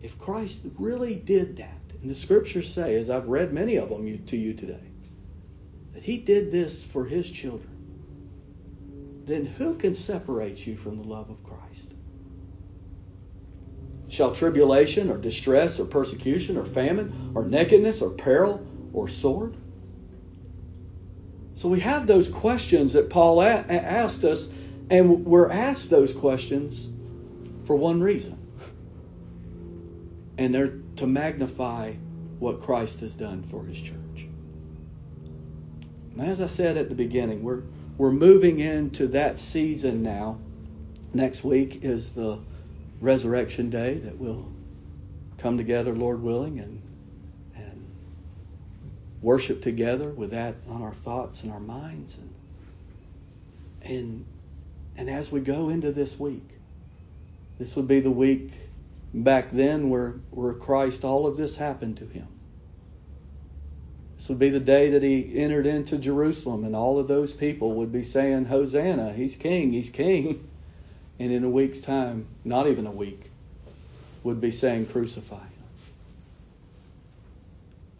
If 0.00 0.18
Christ 0.18 0.62
really 0.78 1.14
did 1.14 1.56
that, 1.56 1.80
and 2.02 2.10
the 2.10 2.14
scriptures 2.14 2.72
say, 2.72 2.96
as 2.96 3.10
I've 3.10 3.28
read 3.28 3.52
many 3.52 3.76
of 3.76 3.88
them 3.88 4.24
to 4.26 4.36
you 4.36 4.54
today, 4.54 4.86
that 5.94 6.02
he 6.02 6.18
did 6.18 6.52
this 6.52 6.84
for 6.84 7.04
his 7.04 7.28
children, 7.28 7.73
then 9.26 9.46
who 9.46 9.74
can 9.74 9.94
separate 9.94 10.66
you 10.66 10.76
from 10.76 10.96
the 10.96 11.08
love 11.08 11.30
of 11.30 11.42
Christ? 11.42 11.94
Shall 14.08 14.34
tribulation 14.34 15.10
or 15.10 15.16
distress 15.16 15.80
or 15.80 15.86
persecution 15.86 16.56
or 16.56 16.66
famine 16.66 17.32
or 17.34 17.44
nakedness 17.44 18.00
or 18.02 18.10
peril 18.10 18.64
or 18.92 19.08
sword? 19.08 19.56
So 21.54 21.68
we 21.68 21.80
have 21.80 22.06
those 22.06 22.28
questions 22.28 22.92
that 22.92 23.10
Paul 23.10 23.40
a- 23.40 23.44
asked 23.44 24.24
us, 24.24 24.48
and 24.90 25.24
we're 25.24 25.50
asked 25.50 25.88
those 25.88 26.12
questions 26.12 26.88
for 27.64 27.76
one 27.76 28.02
reason. 28.02 28.38
And 30.36 30.54
they're 30.54 30.74
to 30.96 31.06
magnify 31.06 31.94
what 32.38 32.62
Christ 32.62 33.00
has 33.00 33.14
done 33.14 33.44
for 33.50 33.64
his 33.64 33.80
church. 33.80 34.28
And 36.12 36.22
as 36.22 36.40
I 36.40 36.46
said 36.46 36.76
at 36.76 36.88
the 36.88 36.94
beginning, 36.94 37.42
we're 37.42 37.62
we're 37.96 38.10
moving 38.10 38.60
into 38.60 39.06
that 39.08 39.38
season 39.38 40.02
now. 40.02 40.38
Next 41.12 41.44
week 41.44 41.80
is 41.84 42.12
the 42.12 42.38
resurrection 43.00 43.70
day 43.70 43.94
that 43.98 44.18
we'll 44.18 44.50
come 45.38 45.56
together, 45.56 45.94
Lord 45.94 46.22
willing, 46.22 46.58
and 46.58 46.82
and 47.56 47.86
worship 49.22 49.62
together 49.62 50.10
with 50.10 50.30
that 50.32 50.56
on 50.68 50.82
our 50.82 50.94
thoughts 50.94 51.42
and 51.42 51.52
our 51.52 51.60
minds 51.60 52.16
and 52.16 52.34
and 53.82 54.24
and 54.96 55.10
as 55.10 55.30
we 55.30 55.40
go 55.40 55.68
into 55.68 55.92
this 55.92 56.18
week 56.18 56.48
this 57.58 57.76
would 57.76 57.86
be 57.86 58.00
the 58.00 58.10
week 58.10 58.52
back 59.12 59.50
then 59.52 59.90
where 59.90 60.14
where 60.30 60.54
Christ 60.54 61.04
all 61.04 61.26
of 61.26 61.36
this 61.36 61.56
happened 61.56 61.98
to 61.98 62.06
him 62.06 62.26
this 64.24 64.30
would 64.30 64.38
be 64.38 64.48
the 64.48 64.58
day 64.58 64.88
that 64.88 65.02
he 65.02 65.38
entered 65.38 65.66
into 65.66 65.98
Jerusalem 65.98 66.64
and 66.64 66.74
all 66.74 66.98
of 66.98 67.08
those 67.08 67.30
people 67.30 67.74
would 67.74 67.92
be 67.92 68.02
saying 68.02 68.46
hosanna 68.46 69.12
he's 69.12 69.34
king 69.34 69.70
he's 69.70 69.90
king 69.90 70.48
and 71.18 71.30
in 71.30 71.44
a 71.44 71.50
week's 71.50 71.82
time 71.82 72.24
not 72.42 72.66
even 72.66 72.86
a 72.86 72.90
week 72.90 73.30
would 74.22 74.40
be 74.40 74.50
saying 74.50 74.86
crucify 74.86 75.44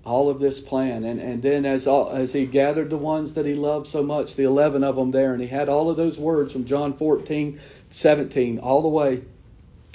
all 0.07 0.31
of 0.31 0.39
this 0.39 0.61
plan. 0.61 1.05
And, 1.05 1.21
and 1.21 1.43
then 1.43 1.65
as, 1.65 1.87
all, 1.87 2.11
as 2.11 2.33
he 2.33 2.45
gathered 2.45 2.91
the 2.91 2.99
ones 2.99 3.35
that 3.35 3.47
he 3.47 3.55
loved 3.55 3.87
so 3.87 4.03
much, 4.03 4.37
the 4.37 4.45
11 4.45 4.85
of 4.85 4.97
them 4.97 5.11
there, 5.11 5.33
and 5.33 5.41
he 5.41 5.49
had 5.49 5.71
all 5.71 5.89
of 5.89 5.97
those 5.97 6.19
words 6.19 6.53
from 6.53 6.67
John 6.67 6.97
14, 6.99 7.59
17, 7.89 8.59
all 8.59 8.83
the 8.83 8.89
way. 8.89 9.23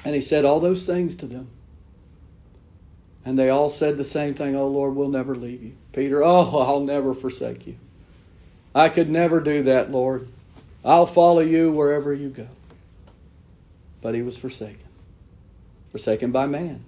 And 0.03 0.15
he 0.15 0.21
said 0.21 0.45
all 0.45 0.59
those 0.59 0.83
things 0.83 1.15
to 1.17 1.27
them. 1.27 1.47
And 3.25 3.37
they 3.37 3.49
all 3.49 3.69
said 3.69 3.97
the 3.97 4.03
same 4.03 4.33
thing, 4.33 4.55
Oh 4.55 4.67
Lord, 4.67 4.95
we'll 4.95 5.09
never 5.09 5.35
leave 5.35 5.61
you. 5.61 5.73
Peter, 5.93 6.23
oh, 6.23 6.57
I'll 6.57 6.81
never 6.81 7.13
forsake 7.13 7.67
you. 7.67 7.75
I 8.73 8.89
could 8.89 9.09
never 9.09 9.39
do 9.39 9.63
that, 9.63 9.91
Lord. 9.91 10.27
I'll 10.85 11.05
follow 11.05 11.41
you 11.41 11.71
wherever 11.71 12.13
you 12.13 12.29
go. 12.29 12.47
But 14.01 14.15
he 14.15 14.21
was 14.21 14.37
forsaken. 14.37 14.79
Forsaken 15.91 16.31
by 16.31 16.45
man. 16.45 16.83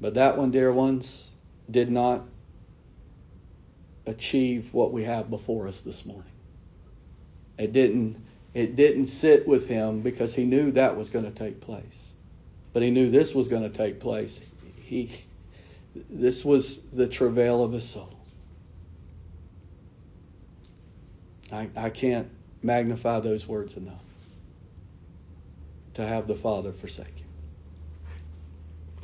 But 0.00 0.14
that 0.14 0.38
one, 0.38 0.50
dear 0.50 0.72
ones, 0.72 1.26
did 1.70 1.90
not 1.90 2.22
achieve 4.06 4.72
what 4.72 4.92
we 4.92 5.04
have 5.04 5.30
before 5.30 5.68
us 5.68 5.80
this 5.80 6.04
morning. 6.04 6.30
It 7.58 7.72
didn't 7.72 8.16
it 8.52 8.76
didn't 8.76 9.08
sit 9.08 9.48
with 9.48 9.66
him 9.66 10.00
because 10.00 10.32
he 10.34 10.44
knew 10.44 10.70
that 10.72 10.96
was 10.96 11.10
going 11.10 11.24
to 11.24 11.30
take 11.32 11.60
place. 11.60 12.08
But 12.72 12.82
he 12.82 12.90
knew 12.90 13.10
this 13.10 13.34
was 13.34 13.48
going 13.48 13.62
to 13.62 13.76
take 13.76 13.98
place. 13.98 14.40
He 14.94 15.10
this 16.10 16.44
was 16.44 16.78
the 16.92 17.06
travail 17.06 17.64
of 17.64 17.72
his 17.72 17.88
soul. 17.88 18.12
I, 21.52 21.68
I 21.76 21.90
can't 21.90 22.28
magnify 22.62 23.20
those 23.20 23.46
words 23.46 23.76
enough. 23.76 24.02
To 25.94 26.06
have 26.06 26.26
the 26.26 26.34
Father 26.34 26.72
forsake 26.72 27.06
you. 27.18 27.24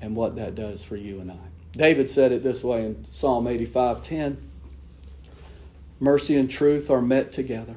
And 0.01 0.17
what 0.17 0.37
that 0.37 0.55
does 0.55 0.83
for 0.83 0.97
you 0.97 1.21
and 1.21 1.31
I. 1.31 1.39
David 1.73 2.09
said 2.09 2.33
it 2.33 2.43
this 2.43 2.63
way 2.63 2.87
in 2.87 3.05
Psalm 3.13 3.47
85:10. 3.47 4.37
Mercy 6.01 6.37
and 6.37 6.51
truth 6.51 6.91
are 6.91 7.03
met 7.03 7.33
together. 7.33 7.77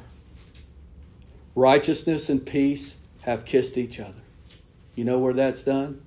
Righteousness 1.56 2.30
and 2.30 2.44
peace 2.44 2.96
have 3.22 3.46
kissed 3.46 3.78
each 3.78 4.00
other. 4.00 4.14
You 4.96 5.04
know 5.04 5.20
where 5.20 5.34
that's 5.34 5.64
done? 5.64 6.02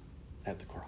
At 0.44 0.59
the 0.59 0.64
cross. 0.64 0.86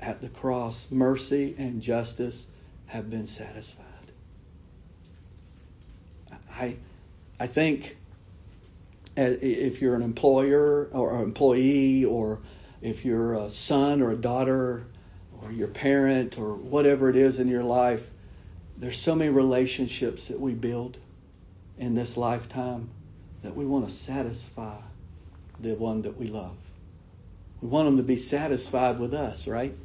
At 0.00 0.22
the 0.22 0.28
cross, 0.28 0.86
mercy 0.90 1.54
and 1.58 1.82
justice 1.82 2.46
have 2.86 3.10
been 3.10 3.26
satisfied. 3.26 3.84
I, 6.50 6.76
I 7.38 7.46
think 7.46 7.96
uh, 9.16 9.22
if 9.42 9.80
you're 9.80 9.94
an 9.94 10.02
employer 10.02 10.88
or 10.92 11.16
an 11.16 11.22
employee, 11.22 12.04
or 12.04 12.40
if 12.80 13.04
you're 13.04 13.34
a 13.34 13.50
son 13.50 14.00
or 14.00 14.12
a 14.12 14.16
daughter, 14.16 14.86
or 15.42 15.52
your 15.52 15.68
parent, 15.68 16.38
or 16.38 16.54
whatever 16.54 17.10
it 17.10 17.16
is 17.16 17.38
in 17.38 17.48
your 17.48 17.64
life, 17.64 18.06
there's 18.78 18.98
so 18.98 19.14
many 19.14 19.30
relationships 19.30 20.28
that 20.28 20.40
we 20.40 20.52
build 20.52 20.96
in 21.78 21.94
this 21.94 22.16
lifetime 22.16 22.88
that 23.42 23.54
we 23.54 23.64
want 23.64 23.88
to 23.88 23.94
satisfy 23.94 24.76
the 25.60 25.74
one 25.74 26.02
that 26.02 26.16
we 26.16 26.26
love. 26.26 26.56
We 27.60 27.68
want 27.68 27.86
them 27.86 27.96
to 27.98 28.02
be 28.02 28.16
satisfied 28.16 28.98
with 28.98 29.12
us, 29.12 29.46
right? 29.46 29.76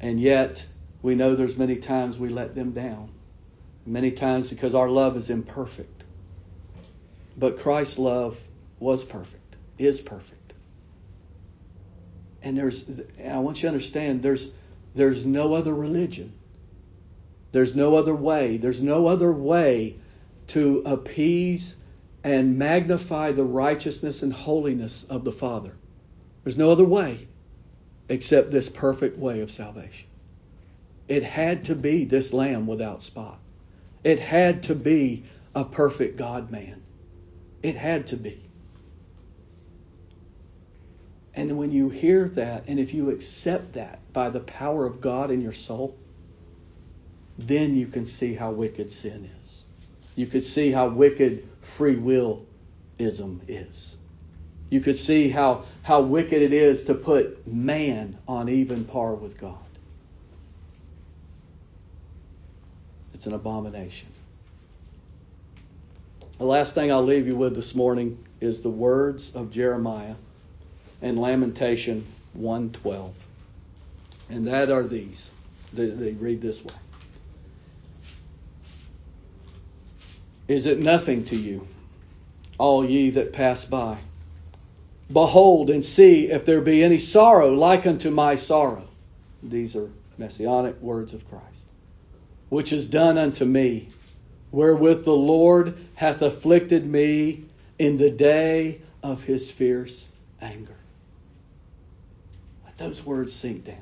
And 0.00 0.18
yet, 0.18 0.64
we 1.02 1.14
know 1.14 1.34
there's 1.34 1.56
many 1.56 1.76
times 1.76 2.18
we 2.18 2.30
let 2.30 2.54
them 2.54 2.72
down. 2.72 3.10
Many 3.86 4.10
times 4.12 4.48
because 4.48 4.74
our 4.74 4.88
love 4.88 5.16
is 5.16 5.30
imperfect. 5.30 6.04
But 7.36 7.60
Christ's 7.60 7.98
love 7.98 8.38
was 8.78 9.04
perfect, 9.04 9.56
is 9.78 10.00
perfect. 10.00 10.54
And 12.42 12.56
there's 12.56 12.82
and 13.18 13.32
I 13.32 13.38
want 13.38 13.58
you 13.58 13.62
to 13.62 13.68
understand 13.68 14.22
there's 14.22 14.50
there's 14.94 15.24
no 15.24 15.54
other 15.54 15.74
religion. 15.74 16.32
There's 17.52 17.74
no 17.74 17.96
other 17.96 18.14
way. 18.14 18.56
There's 18.56 18.80
no 18.80 19.06
other 19.06 19.30
way 19.30 19.96
to 20.48 20.82
appease 20.86 21.74
and 22.22 22.58
magnify 22.58 23.32
the 23.32 23.44
righteousness 23.44 24.22
and 24.22 24.32
holiness 24.32 25.04
of 25.04 25.24
the 25.24 25.32
Father. 25.32 25.72
There's 26.44 26.56
no 26.56 26.70
other 26.70 26.84
way 26.84 27.26
except 28.10 28.50
this 28.50 28.68
perfect 28.68 29.16
way 29.16 29.40
of 29.40 29.50
salvation. 29.50 30.08
It 31.08 31.22
had 31.22 31.64
to 31.64 31.74
be 31.74 32.04
this 32.04 32.32
lamb 32.32 32.66
without 32.66 33.00
spot. 33.00 33.38
It 34.02 34.18
had 34.18 34.64
to 34.64 34.74
be 34.74 35.24
a 35.54 35.64
perfect 35.64 36.16
God 36.16 36.50
man. 36.50 36.82
It 37.62 37.76
had 37.76 38.08
to 38.08 38.16
be. 38.16 38.42
And 41.34 41.56
when 41.56 41.70
you 41.70 41.88
hear 41.88 42.28
that, 42.30 42.64
and 42.66 42.80
if 42.80 42.92
you 42.92 43.10
accept 43.10 43.74
that 43.74 44.00
by 44.12 44.28
the 44.30 44.40
power 44.40 44.84
of 44.84 45.00
God 45.00 45.30
in 45.30 45.40
your 45.40 45.52
soul, 45.52 45.96
then 47.38 47.76
you 47.76 47.86
can 47.86 48.04
see 48.04 48.34
how 48.34 48.50
wicked 48.50 48.90
sin 48.90 49.30
is. 49.42 49.62
You 50.16 50.26
can 50.26 50.40
see 50.40 50.72
how 50.72 50.88
wicked 50.88 51.48
free 51.60 51.96
willism 51.96 53.40
is. 53.46 53.96
You 54.70 54.80
could 54.80 54.96
see 54.96 55.28
how, 55.28 55.64
how 55.82 56.00
wicked 56.00 56.40
it 56.40 56.52
is 56.52 56.84
to 56.84 56.94
put 56.94 57.46
man 57.46 58.16
on 58.28 58.48
even 58.48 58.84
par 58.84 59.14
with 59.14 59.38
God. 59.38 59.58
It's 63.12 63.26
an 63.26 63.34
abomination. 63.34 64.08
The 66.38 66.44
last 66.44 66.74
thing 66.74 66.90
I'll 66.90 67.04
leave 67.04 67.26
you 67.26 67.36
with 67.36 67.54
this 67.54 67.74
morning 67.74 68.24
is 68.40 68.62
the 68.62 68.70
words 68.70 69.34
of 69.34 69.50
Jeremiah 69.50 70.14
in 71.02 71.16
Lamentation 71.16 72.06
112. 72.32 73.12
And 74.30 74.46
that 74.46 74.70
are 74.70 74.84
these. 74.84 75.30
They, 75.72 75.88
they 75.88 76.12
read 76.12 76.40
this 76.40 76.64
way. 76.64 76.74
Is 80.48 80.66
it 80.66 80.78
nothing 80.78 81.24
to 81.26 81.36
you, 81.36 81.66
all 82.58 82.88
ye 82.88 83.10
that 83.10 83.32
pass 83.32 83.64
by? 83.64 83.98
Behold 85.12 85.70
and 85.70 85.84
see 85.84 86.30
if 86.30 86.44
there 86.44 86.60
be 86.60 86.84
any 86.84 86.98
sorrow 86.98 87.52
like 87.52 87.86
unto 87.86 88.10
my 88.10 88.36
sorrow. 88.36 88.86
These 89.42 89.74
are 89.76 89.90
messianic 90.18 90.80
words 90.80 91.14
of 91.14 91.28
Christ 91.28 91.60
which 92.50 92.72
is 92.72 92.88
done 92.88 93.16
unto 93.16 93.44
me, 93.46 93.88
wherewith 94.50 95.04
the 95.04 95.16
Lord 95.16 95.78
hath 95.94 96.20
afflicted 96.20 96.84
me 96.84 97.44
in 97.78 97.96
the 97.96 98.10
day 98.10 98.82
of 99.02 99.22
his 99.22 99.50
fierce 99.50 100.06
anger. 100.42 100.74
Let 102.64 102.76
those 102.76 103.06
words 103.06 103.32
sink 103.32 103.64
down. 103.64 103.76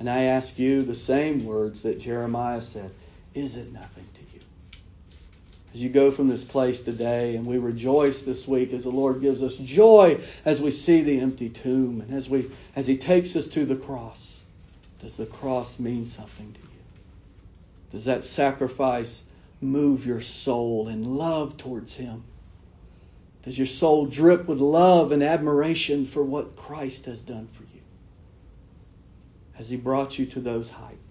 And 0.00 0.10
I 0.10 0.24
ask 0.24 0.58
you 0.58 0.82
the 0.82 0.94
same 0.94 1.44
words 1.44 1.82
that 1.82 2.00
Jeremiah 2.00 2.62
said 2.62 2.90
Is 3.34 3.56
it 3.56 3.72
nothing 3.72 4.06
to? 4.14 4.19
As 5.72 5.82
you 5.82 5.88
go 5.88 6.10
from 6.10 6.28
this 6.28 6.42
place 6.42 6.80
today, 6.80 7.36
and 7.36 7.46
we 7.46 7.58
rejoice 7.58 8.22
this 8.22 8.46
week 8.48 8.72
as 8.72 8.82
the 8.82 8.90
Lord 8.90 9.20
gives 9.20 9.42
us 9.42 9.54
joy 9.54 10.20
as 10.44 10.60
we 10.60 10.72
see 10.72 11.02
the 11.02 11.20
empty 11.20 11.48
tomb 11.48 12.00
and 12.00 12.12
as, 12.12 12.28
we, 12.28 12.50
as 12.74 12.88
He 12.88 12.96
takes 12.96 13.36
us 13.36 13.46
to 13.48 13.64
the 13.64 13.76
cross, 13.76 14.40
does 15.00 15.16
the 15.16 15.26
cross 15.26 15.78
mean 15.78 16.04
something 16.04 16.52
to 16.52 16.60
you? 16.60 16.66
Does 17.92 18.04
that 18.06 18.24
sacrifice 18.24 19.22
move 19.60 20.06
your 20.06 20.20
soul 20.20 20.88
in 20.88 21.16
love 21.16 21.56
towards 21.56 21.94
Him? 21.94 22.24
Does 23.44 23.56
your 23.56 23.66
soul 23.68 24.06
drip 24.06 24.48
with 24.48 24.60
love 24.60 25.12
and 25.12 25.22
admiration 25.22 26.06
for 26.06 26.22
what 26.22 26.56
Christ 26.56 27.06
has 27.06 27.22
done 27.22 27.48
for 27.52 27.62
you? 27.62 27.80
Has 29.52 29.70
He 29.70 29.76
brought 29.76 30.18
you 30.18 30.26
to 30.26 30.40
those 30.40 30.68
heights? 30.68 31.09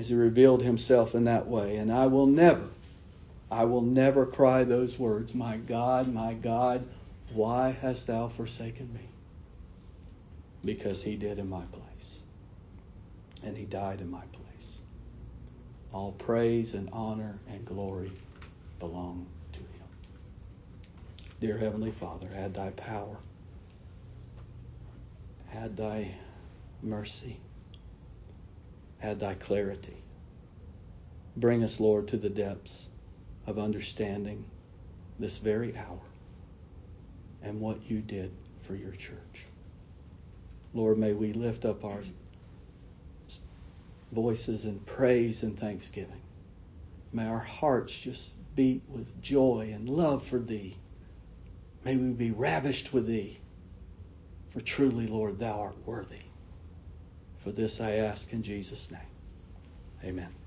Has 0.00 0.08
He 0.08 0.14
revealed 0.14 0.62
Himself 0.62 1.14
in 1.14 1.24
that 1.24 1.46
way? 1.46 1.76
And 1.76 1.92
I 1.92 2.06
will 2.06 2.26
never, 2.26 2.68
I 3.50 3.64
will 3.64 3.82
never 3.82 4.24
cry 4.24 4.64
those 4.64 4.98
words, 4.98 5.34
My 5.34 5.58
God, 5.58 6.10
my 6.10 6.32
God, 6.32 6.88
why 7.34 7.76
hast 7.82 8.06
Thou 8.06 8.28
forsaken 8.28 8.90
me? 8.94 9.08
Because 10.64 11.02
He 11.02 11.16
did 11.16 11.38
in 11.38 11.50
my 11.50 11.64
place 11.72 11.80
and 13.42 13.56
he 13.56 13.64
died 13.64 14.00
in 14.00 14.10
my 14.10 14.24
place. 14.32 14.78
All 15.92 16.12
praise 16.12 16.74
and 16.74 16.88
honor 16.92 17.38
and 17.48 17.64
glory 17.64 18.12
belong 18.78 19.26
to 19.52 19.60
him. 19.60 19.88
Dear 21.40 21.58
Heavenly 21.58 21.90
Father, 21.90 22.28
add 22.34 22.54
thy 22.54 22.70
power, 22.70 23.18
add 25.54 25.76
thy 25.76 26.14
mercy, 26.82 27.38
add 29.02 29.20
thy 29.20 29.34
clarity. 29.34 29.96
Bring 31.36 31.62
us, 31.62 31.80
Lord, 31.80 32.08
to 32.08 32.16
the 32.16 32.28
depths 32.28 32.86
of 33.46 33.58
understanding 33.58 34.44
this 35.18 35.38
very 35.38 35.76
hour 35.76 36.00
and 37.42 37.60
what 37.60 37.90
you 37.90 38.00
did 38.00 38.30
for 38.62 38.74
your 38.74 38.92
church. 38.92 39.46
Lord, 40.74 40.98
may 40.98 41.12
we 41.12 41.32
lift 41.32 41.64
up 41.64 41.84
our 41.84 42.00
voices 44.12 44.64
in 44.64 44.78
praise 44.80 45.42
and 45.42 45.58
thanksgiving. 45.58 46.20
May 47.12 47.26
our 47.26 47.38
hearts 47.38 47.96
just 47.96 48.30
beat 48.54 48.82
with 48.88 49.22
joy 49.22 49.70
and 49.74 49.88
love 49.88 50.26
for 50.26 50.38
Thee. 50.38 50.76
May 51.84 51.96
we 51.96 52.10
be 52.10 52.30
ravished 52.30 52.92
with 52.92 53.06
Thee. 53.06 53.38
For 54.50 54.60
truly, 54.60 55.06
Lord, 55.06 55.38
Thou 55.38 55.60
art 55.60 55.86
worthy. 55.86 56.29
For 57.42 57.52
this 57.52 57.80
I 57.80 57.92
ask 57.92 58.32
in 58.32 58.42
Jesus' 58.42 58.90
name. 58.90 59.00
Amen. 60.04 60.39